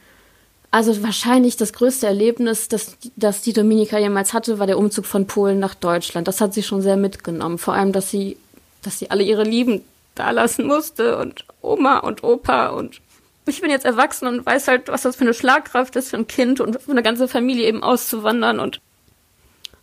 also 0.71 1.03
wahrscheinlich 1.03 1.57
das 1.57 1.73
größte 1.73 2.07
Erlebnis, 2.07 2.69
das, 2.69 2.97
das 3.17 3.43
die 3.43 3.53
Dominika 3.53 3.99
jemals 3.99 4.33
hatte, 4.33 4.59
war 4.59 4.67
der 4.67 4.79
Umzug 4.79 5.07
von 5.07 5.27
Polen 5.27 5.59
nach 5.59 5.75
Deutschland. 5.75 6.29
Das 6.29 6.41
hat 6.41 6.55
sie 6.55 6.63
schon 6.63 6.83
sehr 6.83 6.97
mitgenommen. 6.97 7.59
Vor 7.59 7.75
allem, 7.75 7.93
dass 7.93 8.11
sie, 8.11 8.37
dass 8.83 8.99
sie 8.99 9.11
alle 9.11 9.23
ihre 9.23 9.45
Lieben 9.45 9.83
da 10.15 10.31
lassen 10.31 10.67
musste 10.67 11.19
und 11.19 11.45
Oma 11.61 11.99
und 11.99 12.25
Opa 12.25 12.69
und 12.69 13.01
ich 13.49 13.61
bin 13.61 13.71
jetzt 13.71 13.85
erwachsen 13.85 14.27
und 14.27 14.45
weiß 14.45 14.67
halt, 14.67 14.89
was 14.89 15.03
das 15.03 15.17
für 15.17 15.23
eine 15.23 15.35
Schlagkraft 15.35 15.95
ist 15.97 16.11
für 16.11 16.17
ein 16.17 16.27
Kind 16.27 16.61
und 16.61 16.81
für 16.83 16.91
eine 16.91 17.03
ganze 17.03 17.29
Familie 17.29 17.67
eben 17.69 17.83
auszuwandern 17.83 18.59
und 18.59 18.81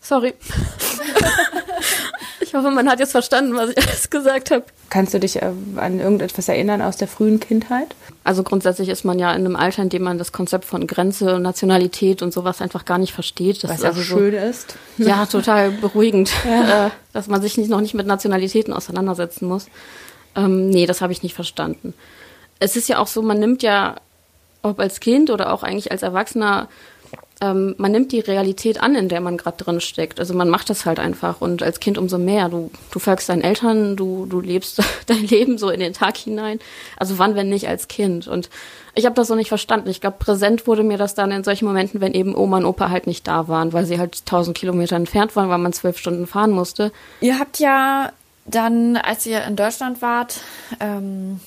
sorry. 0.02 0.34
Ich 2.54 2.58
hoffe, 2.60 2.70
man 2.70 2.88
hat 2.88 3.00
jetzt 3.00 3.14
verstanden, 3.14 3.56
was 3.56 3.72
ich 3.72 3.78
alles 3.88 4.12
gesagt 4.12 4.52
habe. 4.52 4.64
Kannst 4.92 5.16
du 5.16 5.20
dich 5.20 5.42
äh, 5.42 5.52
an 5.78 6.00
irgendetwas 6.00 6.48
erinnern 6.48 6.84
aus 6.84 6.98
der 6.98 7.08
frühen 7.08 7.40
Kindheit? 7.40 7.96
Also 8.24 8.44
grundsätzlich 8.44 8.90
ist 8.90 9.04
man 9.04 9.18
ja 9.18 9.32
in 9.32 9.44
einem 9.44 9.56
Alter, 9.56 9.82
in 9.82 9.90
dem 9.90 10.04
man 10.04 10.20
das 10.20 10.32
Konzept 10.32 10.66
von 10.66 10.86
Grenze 10.86 11.34
und 11.34 11.42
Nationalität 11.42 12.22
und 12.22 12.32
sowas 12.32 12.62
einfach 12.62 12.86
gar 12.86 13.00
nicht 13.00 13.12
versteht. 13.12 13.64
Das 13.64 13.72
was 13.72 13.84
also 13.84 14.02
schön 14.04 14.34
so, 14.34 14.38
ist. 14.38 14.76
Ja, 15.00 15.26
total 15.26 15.72
beruhigend, 15.72 16.32
ja. 16.48 16.86
Äh, 16.86 16.90
dass 17.12 17.26
man 17.26 17.42
sich 17.42 17.58
nicht, 17.58 17.72
noch 17.72 17.82
nicht 17.82 17.96
mit 17.96 18.06
Nationalitäten 18.06 18.72
auseinandersetzen 18.72 19.48
muss. 19.48 19.66
Ähm, 20.36 20.70
nee, 20.70 20.86
das 20.86 21.02
habe 21.02 21.12
ich 21.12 21.24
nicht 21.24 21.34
verstanden. 21.34 21.96
Es 22.60 22.76
ist 22.76 22.88
ja 22.88 23.00
auch 23.00 23.08
so, 23.08 23.24
man 23.24 23.40
nimmt 23.40 23.64
ja, 23.64 23.96
ob 24.62 24.80
als 24.80 25.00
Kind 25.00 25.32
oder 25.32 25.52
auch 25.52 25.64
eigentlich 25.64 25.92
als 25.92 26.04
Erwachsener, 26.04 26.70
ähm, 27.44 27.76
man 27.78 27.92
nimmt 27.92 28.14
die 28.14 28.22
Realität 28.22 28.82
an, 28.82 28.96
in 28.96 29.10
der 29.10 29.20
man 29.20 29.36
gerade 29.36 29.62
drin 29.62 29.82
steckt. 29.82 30.20
Also 30.20 30.34
man 30.34 30.48
macht 30.48 30.70
das 30.70 30.86
halt 30.86 30.98
einfach 30.98 31.42
und 31.42 31.62
als 31.62 31.82
Kind 31.82 31.98
umso 31.98 32.18
mehr. 32.18 32.48
Du, 32.48 32.72
du 32.92 33.00
folgst 33.00 33.28
deinen 33.28 33.42
Eltern, 33.42 33.98
du, 33.98 34.26
du 34.26 34.40
lebst 34.40 34.82
dein 35.08 35.24
Leben 35.28 35.58
so 35.58 35.70
in 35.70 35.82
den 35.82 35.94
Tag 35.94 36.16
hinein. 36.16 36.60
Also 36.98 37.20
wann, 37.20 37.36
wenn 37.36 37.50
nicht 37.50 37.68
als 37.68 37.90
Kind? 37.90 38.28
Und 38.28 38.50
ich 38.96 39.06
habe 39.06 39.16
das 39.16 39.28
so 39.28 39.36
nicht 39.36 39.50
verstanden. 39.50 39.90
Ich 39.90 40.00
glaube, 40.00 40.18
präsent 40.20 40.68
wurde 40.68 40.84
mir 40.84 40.98
das 40.98 41.16
dann 41.16 41.32
in 41.32 41.44
solchen 41.44 41.66
Momenten, 41.66 42.00
wenn 42.00 42.14
eben 42.14 42.34
Oma 42.34 42.58
und 42.58 42.66
Opa 42.66 42.90
halt 42.90 43.08
nicht 43.08 43.28
da 43.28 43.50
waren, 43.50 43.74
weil 43.74 43.86
sie 43.86 44.00
halt 44.00 44.26
tausend 44.26 44.56
Kilometer 44.56 44.96
entfernt 44.96 45.36
waren, 45.36 45.50
weil 45.50 45.58
man 45.58 45.74
zwölf 45.74 45.98
Stunden 45.98 46.28
fahren 46.28 46.52
musste. 46.52 46.94
Ihr 47.20 47.40
habt 47.40 47.60
ja 47.60 48.14
dann, 48.46 48.96
als 48.96 49.26
ihr 49.26 49.44
in 49.44 49.58
Deutschland 49.58 50.02
wart, 50.02 50.40
ähm, 50.80 51.42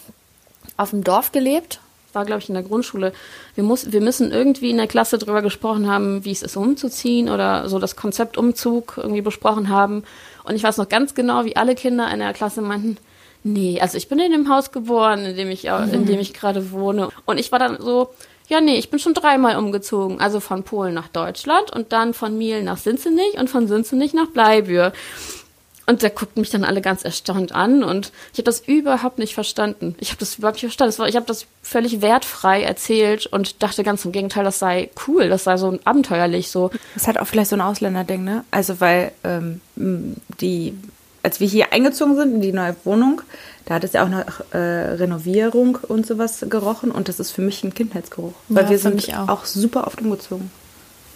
auf 0.77 0.91
dem 0.91 1.05
Dorf 1.05 1.33
gelebt 1.33 1.81
war, 2.17 2.25
glaube 2.25 2.43
ich, 2.43 2.49
in 2.49 2.55
der 2.55 2.65
Grundschule. 2.65 3.13
Wir, 3.55 3.63
muss, 3.63 3.93
wir 3.93 4.01
müssen 4.01 4.33
irgendwie 4.33 4.71
in 4.71 4.79
der 4.79 4.89
Klasse 4.89 5.19
drüber 5.19 5.43
gesprochen 5.43 5.89
haben, 5.89 6.25
wie 6.25 6.33
es 6.33 6.43
ist, 6.43 6.57
umzuziehen 6.57 7.29
oder 7.29 7.69
so 7.69 7.79
das 7.79 7.95
Konzept 7.95 8.37
Umzug 8.37 8.95
irgendwie 8.97 9.23
besprochen 9.23 9.69
haben. 9.69 10.03
Und 10.43 10.57
ich 10.57 10.65
weiß 10.65 10.79
noch 10.79 10.89
ganz 10.89 11.15
genau, 11.15 11.45
wie 11.45 11.55
alle 11.55 11.77
Kinder 11.77 12.11
in 12.13 12.19
der 12.19 12.33
Klasse 12.33 12.63
meinten, 12.63 12.97
nee, 13.45 13.79
also 13.81 13.97
ich 13.97 14.09
bin 14.09 14.19
in 14.19 14.33
dem 14.33 14.49
Haus 14.49 14.73
geboren, 14.73 15.25
in 15.25 15.37
dem 15.37 15.51
ich, 15.51 15.65
mhm. 15.65 15.93
in 15.93 16.07
dem 16.07 16.19
ich 16.19 16.35
gerade 16.35 16.73
wohne. 16.73 17.11
Und 17.25 17.39
ich 17.39 17.53
war 17.53 17.59
dann 17.59 17.81
so, 17.81 18.11
ja, 18.49 18.61
nee, 18.61 18.77
ich 18.77 18.91
bin 18.91 18.99
schon 18.99 19.15
dreimal 19.15 19.57
umgezogen. 19.57 20.21
Also 20.21 20.41
von 20.41 20.63
Polen 20.63 20.95
nach 20.95 21.09
Deutschland 21.09 21.73
und 21.73 21.93
dann 21.93 22.15
von 22.15 22.37
Miel 22.37 22.63
nach 22.63 22.79
Sinzenich 22.79 23.39
und 23.39 23.51
von 23.51 23.69
Sinzenich 23.69 24.15
nach 24.15 24.29
Bleibür. 24.29 24.93
Und 25.89 26.03
der 26.03 26.11
guckt 26.11 26.37
mich 26.37 26.51
dann 26.51 26.65
alle 26.65 26.81
ganz 26.81 27.05
erstaunt 27.05 27.53
an 27.53 27.85
und 27.85 28.11
ich 28.33 28.39
habe 28.39 28.45
das 28.45 28.61
überhaupt 28.61 29.19
nicht 29.19 29.35
verstanden. 29.35 29.95
Ich 30.01 30.09
habe 30.09 30.19
das 30.19 30.37
überhaupt 30.37 30.57
nicht 30.57 30.65
verstanden. 30.65 30.99
War, 30.99 31.09
ich 31.09 31.15
habe 31.15 31.27
das 31.27 31.47
völlig 31.63 32.03
wertfrei 32.03 32.65
erzählt 32.65 33.27
und 33.27 33.63
dachte 33.63 33.85
ganz 33.85 34.05
im 34.05 34.11
Gegenteil, 34.11 34.43
das 34.43 34.59
sei 34.59 34.91
cool, 35.07 35.29
das 35.29 35.45
sei 35.45 35.57
so 35.57 35.79
abenteuerlich 35.85 36.51
so. 36.51 36.73
Das 36.95 37.07
hat 37.07 37.19
auch 37.19 37.27
vielleicht 37.29 37.51
so 37.51 37.57
ein 37.57 37.61
Ausländerding, 37.61 38.25
ne? 38.25 38.45
Also 38.51 38.81
weil 38.81 39.13
ähm, 39.23 39.61
die, 39.77 40.75
als 41.23 41.39
wir 41.39 41.47
hier 41.47 41.73
eingezogen 41.73 42.17
sind 42.17 42.35
in 42.35 42.41
die 42.41 42.53
neue 42.53 42.75
Wohnung, 42.83 43.23
da 43.67 43.75
hat 43.75 43.85
es 43.85 43.93
ja 43.93 44.05
auch 44.05 44.09
nach 44.09 44.41
äh, 44.53 44.59
Renovierung 44.59 45.79
und 45.87 46.05
sowas 46.05 46.45
gerochen 46.49 46.91
und 46.91 47.09
das 47.09 47.21
ist 47.21 47.31
für 47.31 47.43
mich 47.43 47.63
ein 47.63 47.75
Kindheitsgeruch. 47.75 48.35
Weil 48.49 48.65
ja, 48.65 48.71
wir 48.71 48.79
sind 48.81 49.09
auch. 49.17 49.29
auch. 49.29 49.45
super 49.45 49.87
oft 49.87 50.01
umgezogen. 50.01 50.51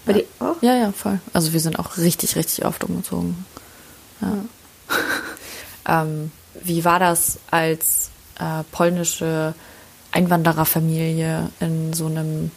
Bei 0.07 0.13
ja. 0.13 0.23
auch? 0.39 0.63
Ja, 0.63 0.77
ja, 0.77 0.93
voll. 0.93 1.21
Also 1.33 1.53
wir 1.53 1.61
sind 1.61 1.81
auch 1.81 1.97
richtig, 1.97 2.37
richtig 2.37 2.65
oft 2.65 2.85
umgezogen. 2.85 3.45
Ja. 4.21 4.29
ja. 4.29 4.45
Ähm, 5.91 6.31
wie 6.63 6.85
war 6.85 6.99
das 6.99 7.39
als 7.51 8.11
äh, 8.39 8.63
polnische 8.71 9.55
Einwandererfamilie 10.13 11.51
in 11.61 11.93
so 11.93 12.07
einem 12.07 12.51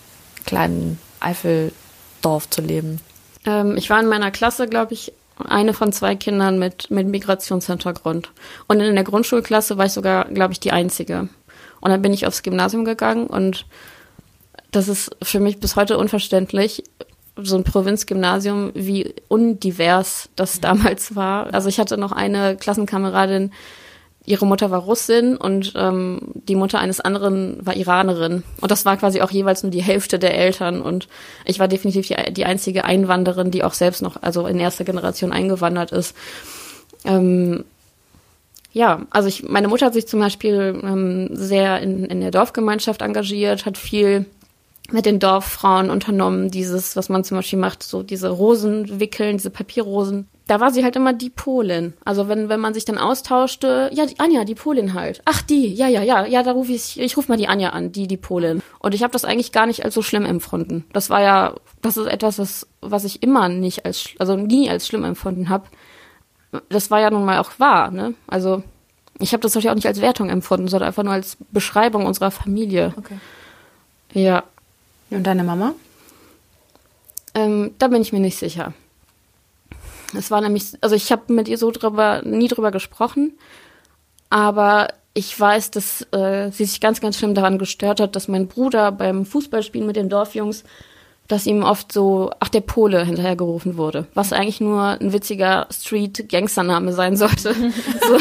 kleinen 0.46 1.00
Eifeldorf 1.20 2.50
zu 2.50 2.62
leben? 2.62 3.00
Ähm, 3.46 3.76
ich 3.76 3.90
war 3.90 4.00
in 4.00 4.08
meiner 4.08 4.32
Klasse, 4.32 4.68
glaube 4.68 4.94
ich, 4.94 5.14
eine 5.44 5.74
von 5.74 5.92
zwei 5.92 6.16
Kindern 6.16 6.60
mit, 6.60 6.92
mit 6.92 7.08
Migrationshintergrund. 7.08 8.32
Und 8.68 8.80
in 8.80 8.96
der 8.96 9.04
Grundschulklasse 9.04 9.78
war 9.78 9.88
ich 9.88 9.94
sogar, 9.94 10.26
glaube 10.26 10.54
ich, 10.54 10.60
die 10.60 10.72
einzige. 10.72 11.28
Und 11.82 11.92
dann 11.92 12.02
bin 12.02 12.14
ich 12.14 12.28
aufs 12.28 12.44
Gymnasium 12.44 12.86
gegangen 12.86 13.28
und 13.28 13.66
das 14.72 14.88
ist 14.88 15.16
für 15.22 15.40
mich 15.40 15.60
bis 15.60 15.76
heute 15.76 15.98
unverständlich, 15.98 16.84
so 17.36 17.56
ein 17.56 17.64
Provinzgymnasium, 17.64 18.72
wie 18.76 19.14
undivers 19.28 20.30
das 20.36 20.62
damals 20.62 21.16
war. 21.16 21.54
Also 21.54 21.70
ich 21.70 21.80
hatte 21.80 21.98
noch 21.98 22.12
eine 22.12 22.56
Klassenkameradin, 22.56 23.52
ihre 24.26 24.46
Mutter 24.46 24.72
war 24.72 24.80
Russin 24.80 25.36
und 25.36 25.74
ähm, 25.76 26.20
die 26.34 26.56
Mutter 26.56 26.80
eines 26.80 27.02
anderen 27.02 27.58
war 27.66 27.76
Iranerin. 27.76 28.44
Und 28.62 28.72
das 28.72 28.86
war 28.86 28.96
quasi 28.98 29.22
auch 29.22 29.32
jeweils 29.32 29.64
nur 29.64 29.72
die 29.72 29.82
Hälfte 29.84 30.18
der 30.18 30.38
Eltern. 30.38 30.82
Und 30.82 31.08
ich 31.46 31.60
war 31.60 31.68
definitiv 31.68 32.08
die, 32.08 32.16
die 32.32 32.46
einzige 32.46 32.86
Einwanderin, 32.86 33.52
die 33.52 33.64
auch 33.64 33.74
selbst 33.74 34.02
noch, 34.02 34.22
also 34.22 34.48
in 34.48 34.60
erster 34.60 34.86
Generation 34.86 35.34
eingewandert 35.34 35.92
ist. 35.92 36.16
Ähm, 37.04 37.66
ja, 38.72 39.02
also 39.10 39.28
ich, 39.28 39.44
meine 39.44 39.68
Mutter 39.68 39.88
hat 39.88 39.94
sich 39.94 40.08
zum 40.08 40.20
Beispiel 40.20 40.80
ähm, 40.84 41.30
sehr 41.34 41.80
in, 41.82 42.06
in 42.06 42.22
der 42.22 42.32
Dorfgemeinschaft 42.32 43.02
engagiert, 43.02 43.66
hat 43.66 43.78
viel 43.78 44.26
mit 44.92 45.06
den 45.06 45.20
Dorffrauen 45.20 45.90
unternommen, 45.90 46.52
dieses, 46.52 46.96
was 46.96 47.10
man 47.10 47.24
zum 47.24 47.38
Beispiel 47.38 47.60
macht, 47.60 47.84
so 47.84 48.04
diese 48.04 48.30
Rosen 48.30 49.00
wickeln, 49.00 49.38
diese 49.38 49.50
Papierrosen. 49.50 50.28
Da 50.46 50.60
war 50.60 50.72
sie 50.72 50.84
halt 50.84 50.98
immer 50.98 51.14
die 51.14 51.30
Polin. 51.30 51.94
Also 52.04 52.28
wenn, 52.28 52.50
wenn 52.50 52.60
man 52.60 52.74
sich 52.74 52.84
dann 52.84 52.98
austauschte, 52.98 53.90
ja, 53.94 54.06
die 54.06 54.20
Anja, 54.20 54.44
die 54.44 54.56
Polin 54.56 54.94
halt. 54.94 55.22
Ach, 55.24 55.42
die, 55.42 55.74
ja, 55.74 55.88
ja, 55.88 56.02
ja, 56.02 56.26
ja, 56.26 56.44
da 56.44 56.52
rufe 56.52 56.74
ich, 56.74 57.00
ich 57.00 57.16
rufe 57.16 57.32
mal 57.32 57.38
die 57.38 57.48
Anja 57.48 57.70
an, 57.70 57.94
die, 57.94 58.08
die 58.08 58.18
Polin. 58.18 58.62
Und 58.80 58.94
ich 58.94 59.04
habe 59.04 59.14
das 59.14 59.24
eigentlich 59.24 59.54
gar 59.54 59.66
nicht 59.68 59.86
als 59.86 59.94
so 59.94 60.02
schlimm 60.02 60.26
empfunden. 60.26 60.84
Das 60.92 61.10
war 61.10 61.22
ja, 61.22 61.56
das 61.82 61.96
ist 61.96 62.08
etwas, 62.08 62.40
was, 62.40 62.68
was 62.82 63.06
ich 63.06 63.24
immer 63.24 63.48
nicht 63.48 63.86
als, 63.86 64.10
also 64.20 64.36
nie 64.36 64.70
als 64.70 64.86
schlimm 64.86 65.06
empfunden 65.06 65.48
habe. 65.48 65.68
Das 66.68 66.92
war 66.92 67.00
ja 67.00 67.10
nun 67.10 67.24
mal 67.24 67.40
auch 67.40 67.52
wahr, 67.58 67.90
ne? 67.90 68.14
Also 68.28 68.64
ich 69.20 69.32
habe 69.32 69.42
das 69.42 69.54
natürlich 69.56 69.70
auch 69.70 69.76
nicht 69.76 69.88
als 69.88 70.02
Wertung 70.02 70.30
empfunden, 70.30 70.68
sondern 70.68 70.88
einfach 70.88 71.04
nur 71.04 71.14
als 71.14 71.38
Beschreibung 71.52 72.06
unserer 72.06 72.32
Familie. 72.32 72.94
Okay. 72.98 73.18
Ja. 74.14 74.44
Und 75.14 75.24
deine 75.24 75.44
Mama? 75.44 75.74
Ähm, 77.36 77.72
da 77.78 77.88
bin 77.88 78.02
ich 78.02 78.14
mir 78.14 78.20
nicht 78.20 78.38
sicher. 78.38 78.74
Es 80.16 80.32
war 80.32 80.42
nämlich, 80.42 80.78
also 80.82 80.96
ich 80.96 81.12
habe 81.12 81.34
mit 81.34 81.48
ihr 81.48 81.58
so 81.58 81.72
drüber, 81.72 82.22
nie 82.24 82.48
drüber 82.48 82.72
gesprochen, 82.72 83.34
aber 84.30 84.88
ich 85.14 85.40
weiß, 85.40 85.72
dass 85.72 86.02
äh, 86.12 86.52
sie 86.52 86.66
sich 86.66 86.82
ganz, 86.82 87.02
ganz 87.02 87.18
schlimm 87.18 87.36
daran 87.36 87.58
gestört 87.58 88.00
hat, 88.00 88.16
dass 88.16 88.28
mein 88.28 88.48
Bruder 88.48 88.92
beim 88.92 89.26
Fußballspielen 89.26 89.86
mit 89.86 89.96
den 89.96 90.10
Dorfjungs, 90.10 90.64
dass 91.28 91.46
ihm 91.46 91.64
oft 91.64 91.92
so, 91.92 92.32
ach, 92.40 92.50
der 92.50 92.62
Pole 92.62 93.06
hinterhergerufen 93.06 93.78
wurde, 93.78 94.08
was 94.14 94.34
eigentlich 94.34 94.62
nur 94.62 95.00
ein 95.00 95.14
witziger 95.14 95.68
Street-Gangstername 95.72 96.94
sein 96.94 97.16
sollte. 97.16 97.54
so, 98.08 98.18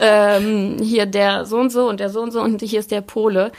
ähm, 0.00 0.78
hier 0.80 1.06
der 1.06 1.44
so 1.44 1.58
und 1.58 1.70
so 1.70 1.88
und 1.88 2.00
der 2.00 2.10
so 2.10 2.20
und 2.20 2.30
so 2.30 2.40
und 2.40 2.62
hier 2.62 2.80
ist 2.80 2.90
der 2.90 3.02
Pole. 3.02 3.52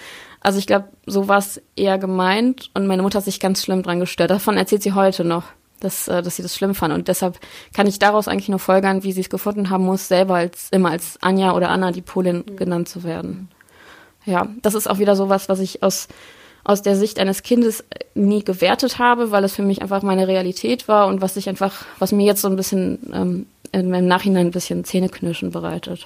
Also 0.44 0.60
ich 0.60 0.68
glaube, 0.68 0.90
so 1.06 1.28
war 1.28 1.38
es 1.38 1.62
eher 1.76 1.98
gemeint 1.98 2.70
und 2.74 2.86
meine 2.86 3.02
Mutter 3.02 3.20
hat 3.20 3.26
sich 3.26 3.40
ganz 3.40 3.64
schlimm 3.64 3.82
dran 3.82 4.02
gestört. 4.02 4.30
Davon 4.30 4.58
erzählt 4.58 4.84
sie 4.84 4.92
heute 4.92 5.24
noch, 5.24 5.46
dass, 5.80 6.08
äh, 6.10 6.22
dass 6.22 6.36
sie 6.36 6.44
das 6.44 6.56
schlimm 6.56 6.76
fand. 6.76 6.94
Und 6.94 7.08
deshalb 7.08 7.40
kann 7.74 7.88
ich 7.88 7.98
daraus 7.98 8.28
eigentlich 8.28 8.50
nur 8.50 8.60
folgern, 8.60 9.04
wie 9.04 9.14
sie 9.14 9.22
es 9.22 9.30
gefunden 9.30 9.70
haben 9.70 9.86
muss, 9.86 10.10
selber 10.10 10.36
als 10.36 10.68
immer 10.72 10.92
als 10.92 11.18
Anja 11.22 11.54
oder 11.56 11.70
Anna 11.70 11.92
die 11.92 12.02
Polin 12.02 12.44
mhm. 12.46 12.58
genannt 12.58 12.90
zu 12.90 13.04
werden. 13.04 13.50
Ja, 14.26 14.48
das 14.62 14.74
ist 14.74 14.90
auch 14.90 15.00
wieder 15.00 15.16
sowas, 15.16 15.50
was 15.50 15.60
ich 15.60 15.82
aus 15.82 16.08
aus 16.66 16.82
der 16.82 16.96
Sicht 16.96 17.20
eines 17.20 17.44
Kindes 17.44 17.84
nie 18.16 18.44
gewertet 18.44 19.00
habe, 19.00 19.32
weil 19.32 19.44
es 19.44 19.54
für 19.54 19.64
mich 19.64 19.82
einfach 19.82 20.02
meine 20.02 20.28
Realität 20.28 20.88
war 20.88 21.08
und 21.08 21.22
was 21.22 21.36
ich 21.36 21.50
einfach, 21.50 21.86
was 22.00 22.12
mir 22.12 22.26
jetzt 22.26 22.42
so 22.42 22.48
ein 22.48 22.56
bisschen 22.56 23.00
ähm, 23.14 23.46
im 23.74 24.08
Nachhinein 24.08 24.48
ein 24.48 24.52
bisschen 24.52 24.86
Zähneknirschen 24.86 25.52
bereitet. 25.52 26.06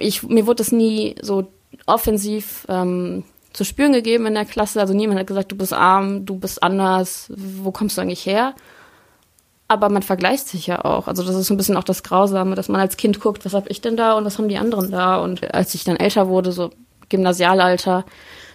Ich, 0.00 0.24
mir 0.24 0.46
wurde 0.46 0.62
es 0.62 0.72
nie 0.72 1.14
so 1.22 1.46
offensiv 1.86 2.66
ähm, 2.68 3.22
zu 3.52 3.64
spüren 3.64 3.92
gegeben 3.92 4.26
in 4.26 4.34
der 4.34 4.44
Klasse. 4.44 4.80
Also 4.80 4.94
niemand 4.94 5.20
hat 5.20 5.26
gesagt, 5.26 5.52
du 5.52 5.56
bist 5.56 5.72
arm, 5.72 6.24
du 6.24 6.36
bist 6.36 6.62
anders, 6.62 7.30
wo 7.36 7.70
kommst 7.70 7.96
du 7.96 8.00
eigentlich 8.00 8.26
her? 8.26 8.54
Aber 9.68 9.88
man 9.88 10.02
vergleicht 10.02 10.48
sich 10.48 10.66
ja 10.66 10.84
auch. 10.84 11.08
Also 11.08 11.22
das 11.22 11.34
ist 11.34 11.46
so 11.46 11.54
ein 11.54 11.56
bisschen 11.56 11.76
auch 11.76 11.84
das 11.84 12.02
Grausame, 12.02 12.54
dass 12.54 12.68
man 12.68 12.80
als 12.80 12.96
Kind 12.96 13.20
guckt, 13.20 13.44
was 13.44 13.54
habe 13.54 13.68
ich 13.68 13.80
denn 13.80 13.96
da 13.96 14.14
und 14.14 14.24
was 14.24 14.38
haben 14.38 14.48
die 14.48 14.58
anderen 14.58 14.90
da? 14.90 15.16
Und 15.16 15.54
als 15.54 15.74
ich 15.74 15.84
dann 15.84 15.96
älter 15.96 16.28
wurde, 16.28 16.52
so 16.52 16.70
Gymnasialalter, 17.08 18.04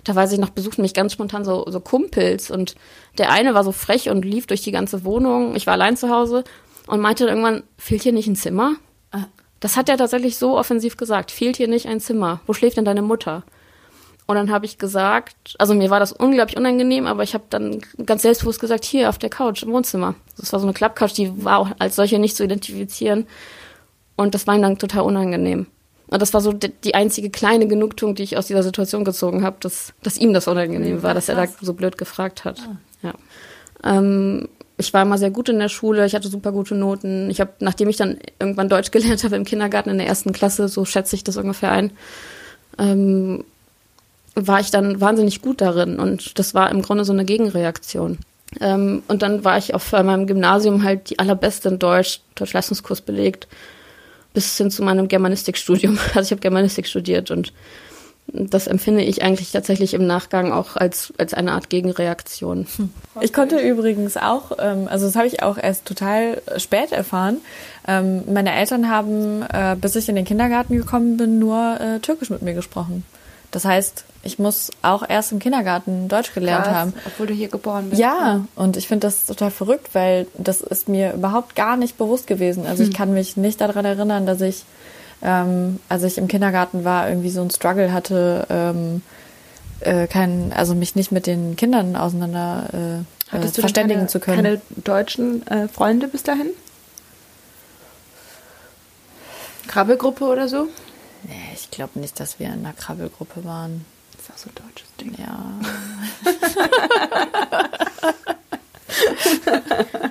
da 0.03 0.15
weiß 0.15 0.31
ich 0.31 0.39
noch, 0.39 0.49
besuchten 0.49 0.81
mich 0.81 0.93
ganz 0.93 1.13
spontan 1.13 1.43
so, 1.43 1.65
so 1.67 1.79
Kumpels 1.79 2.49
und 2.51 2.75
der 3.17 3.31
eine 3.31 3.53
war 3.53 3.63
so 3.63 3.71
frech 3.71 4.09
und 4.09 4.23
lief 4.23 4.47
durch 4.47 4.61
die 4.61 4.71
ganze 4.71 5.03
Wohnung. 5.03 5.55
Ich 5.55 5.67
war 5.67 5.73
allein 5.73 5.97
zu 5.97 6.09
Hause 6.09 6.43
und 6.87 7.01
meinte 7.01 7.25
irgendwann, 7.25 7.63
fehlt 7.77 8.03
hier 8.03 8.13
nicht 8.13 8.27
ein 8.27 8.35
Zimmer? 8.35 8.75
Ah. 9.11 9.25
Das 9.59 9.75
hat 9.75 9.89
er 9.89 9.97
tatsächlich 9.97 10.37
so 10.37 10.57
offensiv 10.57 10.97
gesagt. 10.97 11.31
Fehlt 11.31 11.57
hier 11.57 11.67
nicht 11.67 11.87
ein 11.87 11.99
Zimmer? 11.99 12.41
Wo 12.45 12.53
schläft 12.53 12.77
denn 12.77 12.85
deine 12.85 13.01
Mutter? 13.01 13.43
Und 14.27 14.35
dann 14.35 14.51
habe 14.51 14.65
ich 14.65 14.77
gesagt, 14.77 15.55
also 15.57 15.73
mir 15.73 15.89
war 15.89 16.01
das 16.01 16.11
unglaublich 16.11 16.57
unangenehm, 16.57 17.07
aber 17.07 17.23
ich 17.23 17.33
habe 17.33 17.45
dann 17.49 17.81
ganz 18.05 18.23
selbstbewusst 18.23 18.59
gesagt, 18.59 18.83
hier 18.83 19.07
auf 19.07 19.17
der 19.17 19.29
Couch 19.29 19.63
im 19.63 19.71
Wohnzimmer. 19.71 20.15
Das 20.37 20.51
war 20.51 20.59
so 20.59 20.65
eine 20.65 20.73
Klappcouch, 20.73 21.13
die 21.13 21.45
war 21.45 21.59
auch 21.59 21.69
als 21.79 21.95
solche 21.95 22.19
nicht 22.19 22.35
zu 22.35 22.43
identifizieren. 22.43 23.25
Und 24.17 24.35
das 24.35 24.45
war 24.45 24.55
ihm 24.55 24.61
dann 24.61 24.77
total 24.77 25.03
unangenehm. 25.03 25.67
Und 26.07 26.21
das 26.21 26.33
war 26.33 26.41
so 26.41 26.51
die 26.53 26.95
einzige 26.95 27.29
kleine 27.29 27.67
Genugtuung, 27.67 28.15
die 28.15 28.23
ich 28.23 28.37
aus 28.37 28.47
dieser 28.47 28.63
Situation 28.63 29.05
gezogen 29.05 29.43
habe, 29.43 29.57
dass, 29.61 29.93
dass 30.03 30.17
ihm 30.17 30.33
das 30.33 30.47
unangenehm 30.47 31.03
war, 31.03 31.13
dass 31.13 31.29
er 31.29 31.35
da 31.35 31.45
so 31.61 31.73
blöd 31.73 31.97
gefragt 31.97 32.43
hat. 32.43 32.59
Ah. 32.59 32.77
Ja. 33.03 33.13
Ähm, 33.83 34.49
ich 34.77 34.93
war 34.93 35.01
immer 35.03 35.17
sehr 35.17 35.31
gut 35.31 35.49
in 35.49 35.59
der 35.59 35.69
Schule, 35.69 36.05
ich 36.05 36.15
hatte 36.15 36.27
super 36.27 36.51
gute 36.51 36.75
Noten. 36.75 37.29
Ich 37.29 37.41
habe, 37.41 37.51
nachdem 37.59 37.89
ich 37.89 37.97
dann 37.97 38.17
irgendwann 38.39 38.69
Deutsch 38.69 38.91
gelernt 38.91 39.23
habe 39.23 39.35
im 39.35 39.45
Kindergarten 39.45 39.89
in 39.89 39.97
der 39.97 40.07
ersten 40.07 40.33
Klasse, 40.33 40.67
so 40.67 40.85
schätze 40.85 41.15
ich 41.15 41.23
das 41.23 41.37
ungefähr 41.37 41.71
ein, 41.71 41.91
ähm, 42.77 43.43
war 44.45 44.59
ich 44.59 44.71
dann 44.71 45.01
wahnsinnig 45.01 45.41
gut 45.41 45.61
darin 45.61 45.99
und 45.99 46.37
das 46.37 46.53
war 46.53 46.69
im 46.69 46.81
Grunde 46.81 47.05
so 47.05 47.13
eine 47.13 47.25
Gegenreaktion. 47.25 48.19
Ähm, 48.61 49.03
und 49.07 49.21
dann 49.21 49.43
war 49.43 49.57
ich 49.57 49.73
auf 49.73 49.91
meinem 49.91 50.27
Gymnasium 50.27 50.83
halt 50.83 51.09
die 51.09 51.19
allerbeste 51.19 51.69
in 51.69 51.79
Deutsch, 51.79 52.21
Deutschleistungskurs 52.35 53.01
belegt, 53.01 53.47
bis 54.33 54.55
hin 54.57 54.71
zu 54.71 54.83
meinem 54.83 55.07
Germanistikstudium. 55.07 55.97
Also 56.15 56.27
ich 56.27 56.31
habe 56.31 56.41
Germanistik 56.41 56.87
studiert 56.87 57.31
und 57.31 57.51
das 58.27 58.67
empfinde 58.67 59.03
ich 59.03 59.23
eigentlich 59.23 59.51
tatsächlich 59.51 59.93
im 59.93 60.05
Nachgang 60.05 60.51
auch 60.51 60.75
als, 60.75 61.13
als 61.17 61.33
eine 61.33 61.53
Art 61.53 61.69
Gegenreaktion. 61.69 62.67
Hm. 62.75 62.89
Ich 63.21 63.31
konnte 63.31 63.57
übrigens 63.59 64.17
auch, 64.17 64.51
ähm, 64.59 64.87
also 64.89 65.05
das 65.05 65.15
habe 65.15 65.27
ich 65.27 65.43
auch 65.43 65.57
erst 65.57 65.85
total 65.85 66.41
spät 66.57 66.91
erfahren. 66.91 67.37
Ähm, 67.87 68.23
meine 68.31 68.53
Eltern 68.53 68.89
haben, 68.89 69.43
äh, 69.43 69.77
bis 69.79 69.95
ich 69.95 70.09
in 70.09 70.15
den 70.15 70.25
Kindergarten 70.25 70.75
gekommen 70.75 71.15
bin, 71.15 71.39
nur 71.39 71.79
äh, 71.79 71.99
Türkisch 71.99 72.29
mit 72.29 72.41
mir 72.41 72.53
gesprochen. 72.53 73.03
Das 73.51 73.65
heißt, 73.65 74.03
ich 74.23 74.39
muss 74.39 74.71
auch 74.81 75.07
erst 75.07 75.31
im 75.31 75.39
Kindergarten 75.39 76.09
Deutsch 76.09 76.33
gelernt 76.33 76.65
Krass, 76.65 76.75
haben. 76.75 76.93
Obwohl 77.05 77.27
du 77.27 77.33
hier 77.33 77.47
geboren 77.47 77.89
bist. 77.89 78.01
Ja, 78.01 78.45
und 78.55 78.75
ich 78.75 78.87
finde 78.87 79.07
das 79.07 79.25
total 79.25 79.51
verrückt, 79.51 79.89
weil 79.93 80.27
das 80.37 80.61
ist 80.61 80.89
mir 80.89 81.13
überhaupt 81.13 81.55
gar 81.55 81.77
nicht 81.77 81.97
bewusst 81.97 82.27
gewesen. 82.27 82.65
Also 82.65 82.83
hm. 82.83 82.89
ich 82.89 82.95
kann 82.95 83.13
mich 83.13 83.37
nicht 83.37 83.61
daran 83.61 83.85
erinnern, 83.85 84.25
dass 84.25 84.41
ich, 84.41 84.65
ähm, 85.21 85.79
als 85.87 86.03
ich 86.03 86.17
im 86.17 86.27
Kindergarten 86.27 86.83
war, 86.83 87.07
irgendwie 87.07 87.29
so 87.29 87.41
ein 87.41 87.49
Struggle 87.49 87.93
hatte, 87.93 88.45
ähm, 88.49 89.01
äh, 89.79 90.07
kein, 90.07 90.51
also 90.53 90.75
mich 90.75 90.95
nicht 90.95 91.11
mit 91.11 91.25
den 91.27 91.55
Kindern 91.55 91.95
auseinander 91.95 93.03
äh, 93.31 93.37
äh, 93.37 93.47
verständigen 93.47 94.01
keine, 94.01 94.07
zu 94.07 94.19
können. 94.19 94.43
Keine 94.43 94.61
deutschen 94.83 95.47
äh, 95.47 95.67
Freunde 95.67 96.07
bis 96.07 96.23
dahin? 96.23 96.47
Krabbelgruppe 99.67 100.25
oder 100.25 100.47
so? 100.47 100.67
Nee, 101.27 101.51
ich 101.53 101.69
glaube 101.71 101.99
nicht, 101.99 102.19
dass 102.19 102.39
wir 102.39 102.47
in 102.47 102.65
einer 102.65 102.73
Krabbelgruppe 102.73 103.43
waren. 103.43 103.85
Das 104.13 104.23
ist 104.23 104.31
auch 104.31 104.37
so 104.37 104.49
ein 104.49 104.55
deutsches 104.67 104.95
Ding. 104.95 105.13
Ja. 105.17 105.53
ja, 109.45 109.61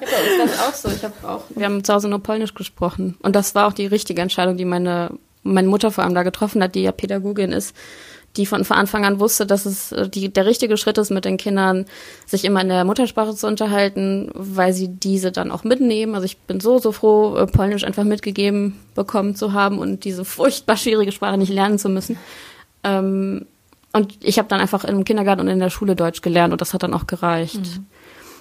bei 0.00 0.42
uns 0.42 0.58
war 0.58 0.68
auch 0.68 0.74
so. 0.74 0.90
Ich 0.90 1.02
hab 1.02 1.24
auch, 1.24 1.44
wir 1.50 1.64
haben 1.64 1.82
zu 1.82 1.94
Hause 1.94 2.08
nur 2.08 2.22
Polnisch 2.22 2.54
gesprochen. 2.54 3.16
Und 3.22 3.34
das 3.34 3.54
war 3.54 3.66
auch 3.66 3.72
die 3.72 3.86
richtige 3.86 4.20
Entscheidung, 4.20 4.56
die 4.56 4.64
meine, 4.64 5.10
meine 5.42 5.68
Mutter 5.68 5.90
vor 5.90 6.04
allem 6.04 6.14
da 6.14 6.22
getroffen 6.22 6.62
hat, 6.62 6.74
die 6.74 6.82
ja 6.82 6.92
Pädagogin 6.92 7.52
ist 7.52 7.74
die 8.36 8.46
von, 8.46 8.64
von 8.64 8.76
Anfang 8.76 9.04
an 9.04 9.20
wusste, 9.20 9.46
dass 9.46 9.66
es 9.66 9.92
äh, 9.92 10.08
die, 10.08 10.32
der 10.32 10.46
richtige 10.46 10.76
Schritt 10.76 10.98
ist, 10.98 11.10
mit 11.10 11.24
den 11.24 11.36
Kindern 11.36 11.86
sich 12.26 12.44
immer 12.44 12.60
in 12.60 12.68
der 12.68 12.84
Muttersprache 12.84 13.34
zu 13.34 13.46
unterhalten, 13.46 14.30
weil 14.34 14.72
sie 14.72 14.88
diese 14.88 15.32
dann 15.32 15.50
auch 15.50 15.64
mitnehmen. 15.64 16.14
Also 16.14 16.24
ich 16.24 16.36
bin 16.38 16.60
so, 16.60 16.78
so 16.78 16.92
froh, 16.92 17.36
äh, 17.36 17.46
Polnisch 17.46 17.84
einfach 17.84 18.04
mitgegeben 18.04 18.78
bekommen 18.94 19.34
zu 19.34 19.52
haben 19.52 19.78
und 19.78 20.04
diese 20.04 20.24
furchtbar 20.24 20.76
schwierige 20.76 21.12
Sprache 21.12 21.38
nicht 21.38 21.52
lernen 21.52 21.78
zu 21.78 21.88
müssen. 21.88 22.18
Ähm, 22.84 23.46
und 23.92 24.18
ich 24.20 24.38
habe 24.38 24.48
dann 24.48 24.60
einfach 24.60 24.84
im 24.84 25.04
Kindergarten 25.04 25.40
und 25.40 25.48
in 25.48 25.58
der 25.58 25.70
Schule 25.70 25.96
Deutsch 25.96 26.20
gelernt 26.20 26.52
und 26.52 26.60
das 26.60 26.74
hat 26.74 26.82
dann 26.82 26.94
auch 26.94 27.06
gereicht. 27.06 27.60
Mhm. 27.60 27.86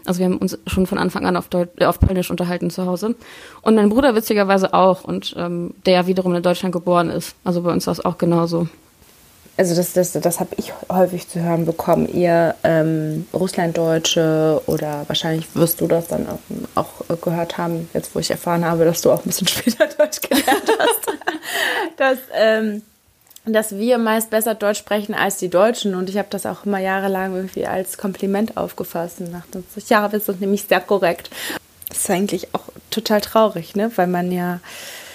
Also 0.06 0.20
wir 0.20 0.26
haben 0.26 0.38
uns 0.38 0.58
schon 0.68 0.86
von 0.86 0.98
Anfang 0.98 1.26
an 1.26 1.36
auf, 1.36 1.48
Deut 1.48 1.70
äh, 1.80 1.86
auf 1.86 2.00
Polnisch 2.00 2.30
unterhalten 2.30 2.70
zu 2.70 2.86
Hause. 2.86 3.16
Und 3.62 3.76
mein 3.76 3.90
Bruder 3.90 4.16
witzigerweise 4.16 4.74
auch 4.74 5.04
und 5.04 5.34
ähm, 5.38 5.74
der 5.86 5.94
ja 5.94 6.08
wiederum 6.08 6.36
in 6.36 6.44
Deutschland 6.44 6.74
geboren 6.74 7.10
ist. 7.10 7.36
Also 7.44 7.62
bei 7.62 7.72
uns 7.72 7.88
war 7.88 7.92
es 7.92 8.04
auch 8.04 8.18
genauso 8.18 8.68
also 9.58 9.76
das, 9.76 9.94
das, 9.94 10.12
das 10.12 10.40
habe 10.40 10.56
ich 10.58 10.74
häufig 10.92 11.30
zu 11.30 11.42
hören 11.42 11.66
bekommen, 11.66 12.08
ihr 12.14 12.56
ähm, 12.64 13.26
Russlanddeutsche 13.34 14.62
oder 14.66 15.06
wahrscheinlich 15.08 15.48
wirst 15.56 15.80
du 15.80 15.88
das 15.88 16.08
dann 16.08 16.28
auch, 16.28 16.90
auch, 17.10 17.22
gehört 17.22 17.58
haben, 17.58 17.90
jetzt 17.94 18.14
wo 18.14 18.20
ich 18.20 18.32
erfahren 18.32 18.66
habe, 18.66 18.84
dass 18.84 19.02
du 19.02 19.12
auch 19.12 19.20
ein 19.20 19.30
bisschen 19.30 19.48
später 19.48 19.88
Deutsch 19.88 20.22
gelernt 20.22 20.72
hast, 20.80 21.18
dass, 21.98 22.18
ähm, 22.34 22.82
dass 23.46 23.78
wir 23.78 23.98
meist 23.98 24.30
besser 24.30 24.56
Deutsch 24.56 24.80
sprechen 24.80 25.16
als 25.16 25.38
die 25.38 25.50
Deutschen 25.50 25.96
und 25.96 26.10
ich 26.10 26.18
habe 26.18 26.28
das 26.32 26.46
auch 26.46 26.66
immer 26.66 26.80
jahrelang 26.80 27.36
irgendwie 27.36 27.66
als 27.66 27.98
Kompliment 27.98 28.58
aufgefasst 28.58 29.22
und 29.22 29.32
dachte, 29.32 29.64
ja, 29.88 30.12
wir 30.12 30.20
sind 30.20 30.42
nämlich 30.42 30.64
sehr 30.64 30.82
korrekt. 30.82 31.30
Das 31.88 32.00
ist 32.00 32.10
eigentlich 32.10 32.54
auch 32.54 32.64
total 32.90 33.22
traurig, 33.22 33.76
ne? 33.76 33.90
weil 33.96 34.08
man 34.08 34.32
ja 34.32 34.60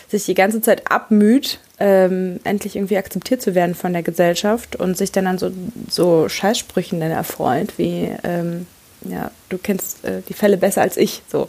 sich 0.09 0.24
die 0.24 0.35
ganze 0.35 0.61
Zeit 0.62 0.90
abmüht, 0.90 1.59
ähm, 1.81 2.40
endlich 2.45 2.77
irgendwie 2.77 2.99
akzeptiert 2.99 3.40
zu 3.40 3.55
werden 3.55 3.75
von 3.75 3.93
der 3.93 4.03
Gesellschaft 4.03 4.77
und 4.77 4.97
sich 4.97 5.12
dann 5.12 5.27
an 5.27 5.38
so, 5.38 5.51
so 5.88 6.29
Scheißsprüchen 6.29 7.01
dann 7.01 7.11
erfreut, 7.11 7.79
wie, 7.79 8.12
ähm, 8.23 8.66
ja, 9.03 9.31
du 9.49 9.57
kennst 9.57 10.05
äh, 10.05 10.21
die 10.29 10.35
Fälle 10.35 10.59
besser 10.59 10.83
als 10.83 10.99
ich, 10.99 11.23
so. 11.29 11.49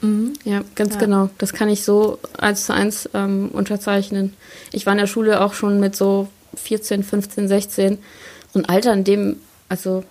Mhm, 0.00 0.32
ja, 0.44 0.62
ganz 0.76 0.94
ja. 0.94 1.00
genau. 1.00 1.28
Das 1.36 1.52
kann 1.52 1.68
ich 1.68 1.84
so 1.84 2.18
eins 2.38 2.64
zu 2.64 2.72
eins 2.72 3.08
ähm, 3.12 3.50
unterzeichnen. 3.52 4.34
Ich 4.72 4.86
war 4.86 4.94
in 4.94 4.98
der 4.98 5.06
Schule 5.06 5.42
auch 5.42 5.52
schon 5.52 5.78
mit 5.78 5.94
so 5.94 6.28
14, 6.56 7.02
15, 7.02 7.48
16, 7.48 7.98
so 8.52 8.58
ein 8.58 8.64
Alter, 8.64 8.94
in 8.94 9.04
dem, 9.04 9.36
also 9.68 10.04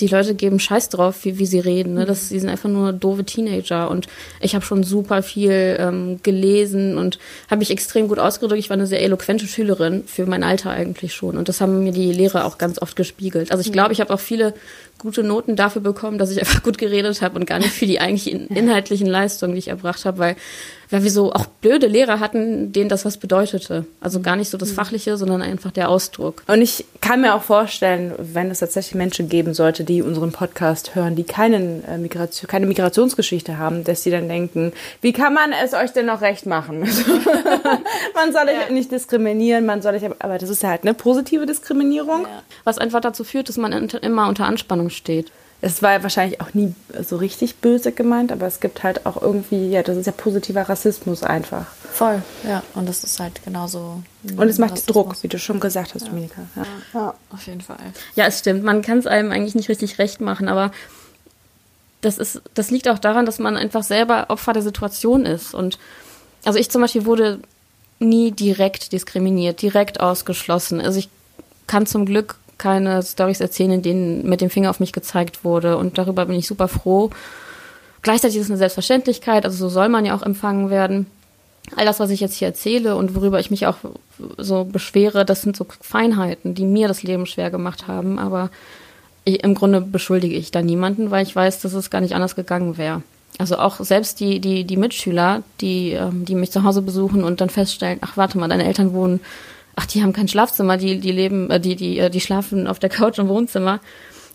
die 0.00 0.06
Leute 0.06 0.34
geben 0.34 0.58
Scheiß 0.58 0.88
drauf, 0.88 1.24
wie, 1.24 1.38
wie 1.38 1.46
sie 1.46 1.58
reden. 1.58 1.94
Ne? 1.94 2.04
Das, 2.04 2.28
die 2.28 2.38
sind 2.38 2.48
einfach 2.48 2.68
nur 2.68 2.92
doofe 2.92 3.24
Teenager. 3.24 3.90
Und 3.90 4.06
ich 4.40 4.54
habe 4.54 4.64
schon 4.64 4.82
super 4.82 5.22
viel 5.22 5.76
ähm, 5.78 6.20
gelesen 6.22 6.98
und 6.98 7.18
habe 7.50 7.60
mich 7.60 7.70
extrem 7.70 8.08
gut 8.08 8.18
ausgedrückt. 8.18 8.58
Ich 8.58 8.70
war 8.70 8.76
eine 8.76 8.86
sehr 8.86 9.02
eloquente 9.02 9.46
Schülerin 9.46 10.04
für 10.06 10.26
mein 10.26 10.42
Alter 10.42 10.70
eigentlich 10.70 11.14
schon. 11.14 11.36
Und 11.36 11.48
das 11.48 11.60
haben 11.60 11.84
mir 11.84 11.92
die 11.92 12.12
Lehrer 12.12 12.44
auch 12.44 12.58
ganz 12.58 12.80
oft 12.80 12.96
gespiegelt. 12.96 13.50
Also 13.50 13.62
ich 13.62 13.72
glaube, 13.72 13.92
ich 13.92 14.00
habe 14.00 14.12
auch 14.12 14.20
viele 14.20 14.54
gute 14.98 15.22
Noten 15.22 15.56
dafür 15.56 15.82
bekommen, 15.82 16.18
dass 16.18 16.30
ich 16.30 16.38
einfach 16.40 16.62
gut 16.62 16.78
geredet 16.78 17.22
habe 17.22 17.38
und 17.38 17.46
gar 17.46 17.58
nicht 17.58 17.72
für 17.72 17.86
die 17.86 18.00
eigentlichen 18.00 18.48
inhaltlichen 18.48 19.06
Leistungen, 19.06 19.52
die 19.52 19.58
ich 19.58 19.68
erbracht 19.68 20.04
habe, 20.04 20.18
weil 20.18 20.36
weil 20.94 21.02
wir 21.02 21.10
so 21.10 21.32
auch 21.32 21.46
blöde 21.46 21.88
Lehrer 21.88 22.20
hatten, 22.20 22.72
denen 22.72 22.88
das 22.88 23.04
was 23.04 23.16
bedeutete. 23.16 23.84
Also 24.00 24.20
gar 24.20 24.36
nicht 24.36 24.48
so 24.48 24.56
das 24.56 24.70
mhm. 24.70 24.74
Fachliche, 24.76 25.16
sondern 25.16 25.42
einfach 25.42 25.72
der 25.72 25.88
Ausdruck. 25.88 26.44
Und 26.46 26.62
ich 26.62 26.84
kann 27.00 27.20
mir 27.20 27.34
auch 27.34 27.42
vorstellen, 27.42 28.12
wenn 28.16 28.48
es 28.48 28.60
tatsächlich 28.60 28.94
Menschen 28.94 29.28
geben 29.28 29.54
sollte, 29.54 29.82
die 29.82 30.02
unseren 30.02 30.30
Podcast 30.30 30.94
hören, 30.94 31.16
die 31.16 31.24
keinen, 31.24 31.82
äh, 31.86 31.98
Migration, 31.98 32.46
keine 32.46 32.66
Migrationsgeschichte 32.66 33.58
haben, 33.58 33.82
dass 33.82 34.04
sie 34.04 34.12
dann 34.12 34.28
denken, 34.28 34.72
wie 35.00 35.12
kann 35.12 35.34
man 35.34 35.50
es 35.64 35.74
euch 35.74 35.92
denn 35.92 36.06
noch 36.06 36.20
recht 36.20 36.46
machen? 36.46 36.82
man 38.14 38.32
soll 38.32 38.44
euch 38.44 38.68
ja. 38.68 38.72
nicht 38.72 38.92
diskriminieren, 38.92 39.66
man 39.66 39.82
soll 39.82 39.96
euch, 39.96 40.04
aber 40.20 40.38
das 40.38 40.48
ist 40.48 40.62
halt 40.62 40.82
eine 40.82 40.94
positive 40.94 41.44
Diskriminierung. 41.44 42.22
Ja. 42.22 42.42
Was 42.62 42.78
einfach 42.78 43.00
dazu 43.00 43.24
führt, 43.24 43.48
dass 43.48 43.56
man 43.56 43.72
immer 43.72 44.28
unter 44.28 44.46
Anspannung 44.46 44.90
steht 44.90 45.32
es 45.64 45.80
war 45.80 46.02
wahrscheinlich 46.02 46.42
auch 46.42 46.52
nie 46.52 46.74
so 47.02 47.16
richtig 47.16 47.56
böse 47.56 47.90
gemeint, 47.90 48.32
aber 48.32 48.46
es 48.46 48.60
gibt 48.60 48.82
halt 48.82 49.06
auch 49.06 49.20
irgendwie, 49.20 49.70
ja, 49.70 49.82
das 49.82 49.96
ist 49.96 50.04
ja 50.04 50.12
positiver 50.12 50.68
Rassismus 50.68 51.22
einfach. 51.22 51.64
Voll, 51.90 52.22
ja. 52.46 52.62
Und 52.74 52.86
das 52.86 53.02
ist 53.02 53.18
halt 53.18 53.42
genauso. 53.44 54.02
Und 54.36 54.46
es 54.46 54.58
macht 54.58 54.72
Rassismus. 54.72 54.92
Druck, 54.92 55.22
wie 55.22 55.28
du 55.28 55.38
schon 55.38 55.60
gesagt 55.60 55.94
hast, 55.94 56.02
ja. 56.02 56.08
Dominika. 56.08 56.42
Ja. 56.54 56.66
ja. 56.92 57.14
auf 57.30 57.46
jeden 57.46 57.62
Fall. 57.62 57.78
Ja, 58.14 58.26
es 58.26 58.40
stimmt. 58.40 58.62
Man 58.62 58.82
kann 58.82 58.98
es 58.98 59.06
einem 59.06 59.32
eigentlich 59.32 59.54
nicht 59.54 59.70
richtig 59.70 59.98
recht 59.98 60.20
machen, 60.20 60.48
aber 60.48 60.70
das 62.02 62.18
ist, 62.18 62.42
das 62.52 62.70
liegt 62.70 62.86
auch 62.86 62.98
daran, 62.98 63.24
dass 63.24 63.38
man 63.38 63.56
einfach 63.56 63.84
selber 63.84 64.26
Opfer 64.28 64.52
der 64.52 64.62
Situation 64.62 65.24
ist. 65.24 65.54
Und 65.54 65.78
also 66.44 66.58
ich 66.58 66.70
zum 66.70 66.82
Beispiel 66.82 67.06
wurde 67.06 67.40
nie 68.00 68.32
direkt 68.32 68.92
diskriminiert, 68.92 69.62
direkt 69.62 69.98
ausgeschlossen. 69.98 70.82
Also 70.82 70.98
ich 70.98 71.08
kann 71.66 71.86
zum 71.86 72.04
Glück 72.04 72.36
keine 72.58 73.02
Stories 73.02 73.40
erzählen, 73.40 73.72
in 73.72 73.82
denen 73.82 74.28
mit 74.28 74.40
dem 74.40 74.50
Finger 74.50 74.70
auf 74.70 74.80
mich 74.80 74.92
gezeigt 74.92 75.44
wurde. 75.44 75.76
Und 75.76 75.98
darüber 75.98 76.26
bin 76.26 76.38
ich 76.38 76.46
super 76.46 76.68
froh. 76.68 77.10
Gleichzeitig 78.02 78.36
ist 78.36 78.44
es 78.44 78.50
eine 78.50 78.58
Selbstverständlichkeit, 78.58 79.44
also 79.46 79.56
so 79.56 79.68
soll 79.70 79.88
man 79.88 80.04
ja 80.04 80.14
auch 80.14 80.22
empfangen 80.22 80.68
werden. 80.68 81.06
All 81.74 81.86
das, 81.86 82.00
was 82.00 82.10
ich 82.10 82.20
jetzt 82.20 82.34
hier 82.34 82.48
erzähle 82.48 82.96
und 82.96 83.14
worüber 83.14 83.40
ich 83.40 83.50
mich 83.50 83.66
auch 83.66 83.78
so 84.36 84.64
beschwere, 84.64 85.24
das 85.24 85.40
sind 85.40 85.56
so 85.56 85.66
Feinheiten, 85.80 86.54
die 86.54 86.66
mir 86.66 86.88
das 86.88 87.02
Leben 87.02 87.24
schwer 87.24 87.50
gemacht 87.50 87.88
haben. 87.88 88.18
Aber 88.18 88.50
ich, 89.24 89.42
im 89.42 89.54
Grunde 89.54 89.80
beschuldige 89.80 90.36
ich 90.36 90.50
da 90.50 90.60
niemanden, 90.60 91.10
weil 91.10 91.22
ich 91.22 91.34
weiß, 91.34 91.60
dass 91.60 91.72
es 91.72 91.88
gar 91.88 92.02
nicht 92.02 92.14
anders 92.14 92.36
gegangen 92.36 92.76
wäre. 92.76 93.02
Also 93.38 93.58
auch 93.58 93.80
selbst 93.80 94.20
die, 94.20 94.38
die, 94.38 94.64
die 94.64 94.76
Mitschüler, 94.76 95.42
die, 95.62 95.92
ähm, 95.92 96.26
die 96.26 96.34
mich 96.34 96.52
zu 96.52 96.62
Hause 96.62 96.82
besuchen 96.82 97.24
und 97.24 97.40
dann 97.40 97.50
feststellen, 97.50 97.98
ach 98.02 98.16
warte 98.16 98.38
mal, 98.38 98.48
deine 98.48 98.66
Eltern 98.66 98.92
wohnen 98.92 99.20
ach, 99.76 99.86
die 99.86 100.02
haben 100.02 100.12
kein 100.12 100.28
Schlafzimmer, 100.28 100.76
die, 100.76 100.98
die 101.00 101.12
leben, 101.12 101.50
äh, 101.50 101.60
die, 101.60 101.76
die, 101.76 101.98
äh, 101.98 102.10
die 102.10 102.20
schlafen 102.20 102.66
auf 102.66 102.78
der 102.78 102.90
Couch 102.90 103.18
im 103.18 103.28
Wohnzimmer. 103.28 103.80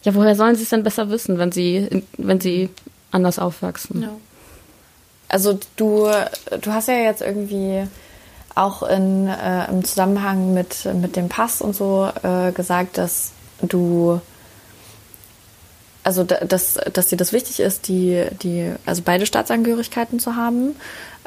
Ja, 0.03 0.15
woher 0.15 0.35
sollen 0.35 0.55
sie 0.55 0.63
es 0.63 0.69
denn 0.69 0.83
besser 0.83 1.09
wissen, 1.09 1.37
wenn 1.37 1.51
sie, 1.51 2.03
wenn 2.17 2.39
sie 2.39 2.69
anders 3.11 3.39
aufwachsen? 3.39 4.01
Ja. 4.01 4.09
Also 5.27 5.59
du, 5.75 6.09
du 6.61 6.71
hast 6.71 6.87
ja 6.87 6.95
jetzt 6.95 7.21
irgendwie 7.21 7.87
auch 8.55 8.83
in, 8.83 9.27
äh, 9.27 9.69
im 9.69 9.83
Zusammenhang 9.83 10.53
mit, 10.53 10.85
mit 10.95 11.15
dem 11.15 11.29
Pass 11.29 11.61
und 11.61 11.75
so 11.75 12.09
äh, 12.23 12.51
gesagt, 12.51 12.97
dass 12.97 13.31
du 13.61 14.21
also 16.03 16.23
dass, 16.23 16.79
dass 16.93 17.07
dir 17.07 17.17
das 17.17 17.33
wichtig 17.33 17.59
ist, 17.59 17.87
die, 17.87 18.25
die, 18.41 18.73
also 18.85 19.03
beide 19.05 19.25
Staatsangehörigkeiten 19.25 20.19
zu 20.19 20.35
haben, 20.35 20.75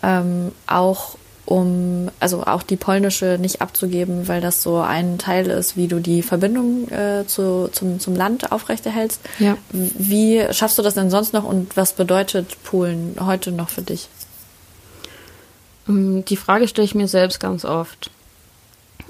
ähm, 0.02 0.50
auch 0.66 1.16
um 1.44 2.10
also 2.20 2.44
auch 2.44 2.62
die 2.62 2.76
polnische 2.76 3.36
nicht 3.40 3.60
abzugeben, 3.60 4.28
weil 4.28 4.40
das 4.40 4.62
so 4.62 4.78
ein 4.78 5.18
Teil 5.18 5.48
ist, 5.48 5.76
wie 5.76 5.88
du 5.88 5.98
die 5.98 6.22
Verbindung 6.22 6.88
äh, 6.88 7.24
zu, 7.26 7.68
zum, 7.72 7.98
zum 7.98 8.14
Land 8.14 8.52
aufrechterhältst. 8.52 9.20
Ja. 9.38 9.56
Wie 9.72 10.44
schaffst 10.52 10.78
du 10.78 10.82
das 10.82 10.94
denn 10.94 11.10
sonst 11.10 11.32
noch 11.32 11.44
und 11.44 11.76
was 11.76 11.94
bedeutet 11.94 12.62
Polen 12.62 13.16
heute 13.20 13.50
noch 13.50 13.70
für 13.70 13.82
dich? 13.82 14.08
Ähm, 15.88 16.24
die 16.24 16.36
Frage 16.36 16.68
stelle 16.68 16.84
ich 16.84 16.94
mir 16.94 17.08
selbst 17.08 17.40
ganz 17.40 17.64
oft. 17.64 18.10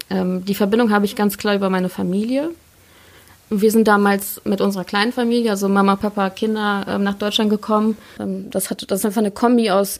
Ähm, 0.09 0.43
die 0.43 0.55
Verbindung 0.55 0.91
habe 0.91 1.05
ich 1.05 1.15
ganz 1.15 1.37
klar 1.37 1.55
über 1.55 1.69
meine 1.69 1.89
Familie. 1.89 2.49
Wir 3.49 3.69
sind 3.69 3.87
damals 3.87 4.41
mit 4.45 4.61
unserer 4.61 4.85
kleinen 4.85 5.13
Familie, 5.13 5.51
also 5.51 5.69
Mama, 5.69 5.97
Papa, 5.97 6.31
Kinder, 6.31 6.85
ähm, 6.89 7.03
nach 7.03 7.15
Deutschland 7.15 7.51
gekommen. 7.51 7.97
Das, 8.17 8.71
hat, 8.71 8.89
das 8.89 8.99
ist 8.99 9.05
einfach 9.05 9.21
eine 9.21 9.29
Kombi 9.29 9.69
aus 9.69 9.99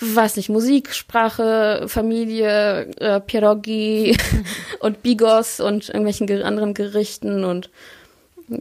weiß 0.00 0.36
nicht, 0.36 0.48
Musik, 0.48 0.92
Sprache, 0.92 1.84
Familie, 1.86 2.90
äh, 2.98 3.20
Pierogi 3.20 4.16
und 4.80 5.02
Bigos 5.02 5.60
und 5.60 5.88
irgendwelchen 5.88 6.42
anderen 6.42 6.74
Gerichten 6.74 7.44
und 7.44 7.70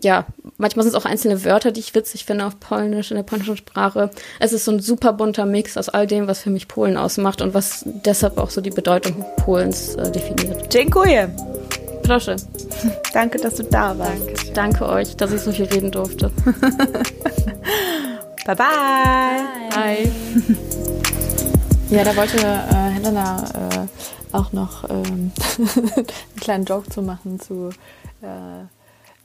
ja, 0.02 0.26
manchmal 0.58 0.84
sind 0.84 0.96
es 0.96 1.02
auch 1.02 1.06
einzelne 1.06 1.43
Wörter, 1.43 1.72
die 1.72 1.82
ich 1.82 1.93
witzig 1.93 2.24
finde 2.26 2.46
auf 2.46 2.60
Polnisch, 2.60 3.12
in 3.12 3.17
der 3.17 3.24
polnischen 3.24 3.58
Sprache. 3.58 4.12
Es 4.39 4.54
ist 4.54 4.63
so 4.65 4.72
ein 4.72 4.80
super 4.80 5.12
bunter 5.13 5.46
Mix 5.46 5.78
aus 5.78 5.89
all 5.89 6.08
dem, 6.08 6.28
was 6.28 6.39
für 6.39 6.50
mich 6.50 6.69
Polen 6.69 6.96
ausmacht 6.96 7.41
und 7.41 7.54
was 7.54 7.84
deshalb 7.86 8.38
auch 8.38 8.50
so 8.50 8.62
die 8.62 8.69
Bedeutung 8.69 9.26
Polens 9.38 9.96
äh, 9.96 10.10
definiert. 10.10 10.72
Dziękuję. 10.72 11.30
Proszę. 12.04 12.36
Danke, 13.13 13.39
dass 13.39 13.56
du 13.56 13.63
da 13.63 13.98
warst. 13.98 14.28
Danke, 14.54 14.80
Danke 14.80 14.89
euch, 14.89 15.15
dass 15.15 15.32
ich 15.32 15.41
so 15.41 15.52
viel 15.52 15.65
reden 15.65 15.91
durfte. 15.91 16.32
bye 18.46 18.56
bye. 18.56 19.41
Bye. 19.74 20.12
Ja, 21.89 22.04
da 22.04 22.15
wollte 22.15 22.38
äh, 22.38 22.91
Helena 22.96 23.43
äh, 23.54 24.36
auch 24.36 24.52
noch 24.52 24.89
ähm, 24.89 25.32
einen 25.96 26.08
kleinen 26.39 26.65
Joke 26.65 26.89
zu 26.89 27.02
machen 27.02 27.39
zu 27.39 27.69
äh, 28.22 28.65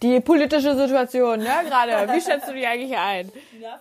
die 0.02 0.20
politische 0.20 0.76
Situation, 0.76 1.38
ne, 1.38 1.50
gerade. 1.66 2.12
Wie 2.12 2.20
schätzt 2.20 2.48
du 2.48 2.52
die 2.52 2.66
eigentlich 2.66 2.96
ein? 2.96 3.30
Ja, 3.60 3.80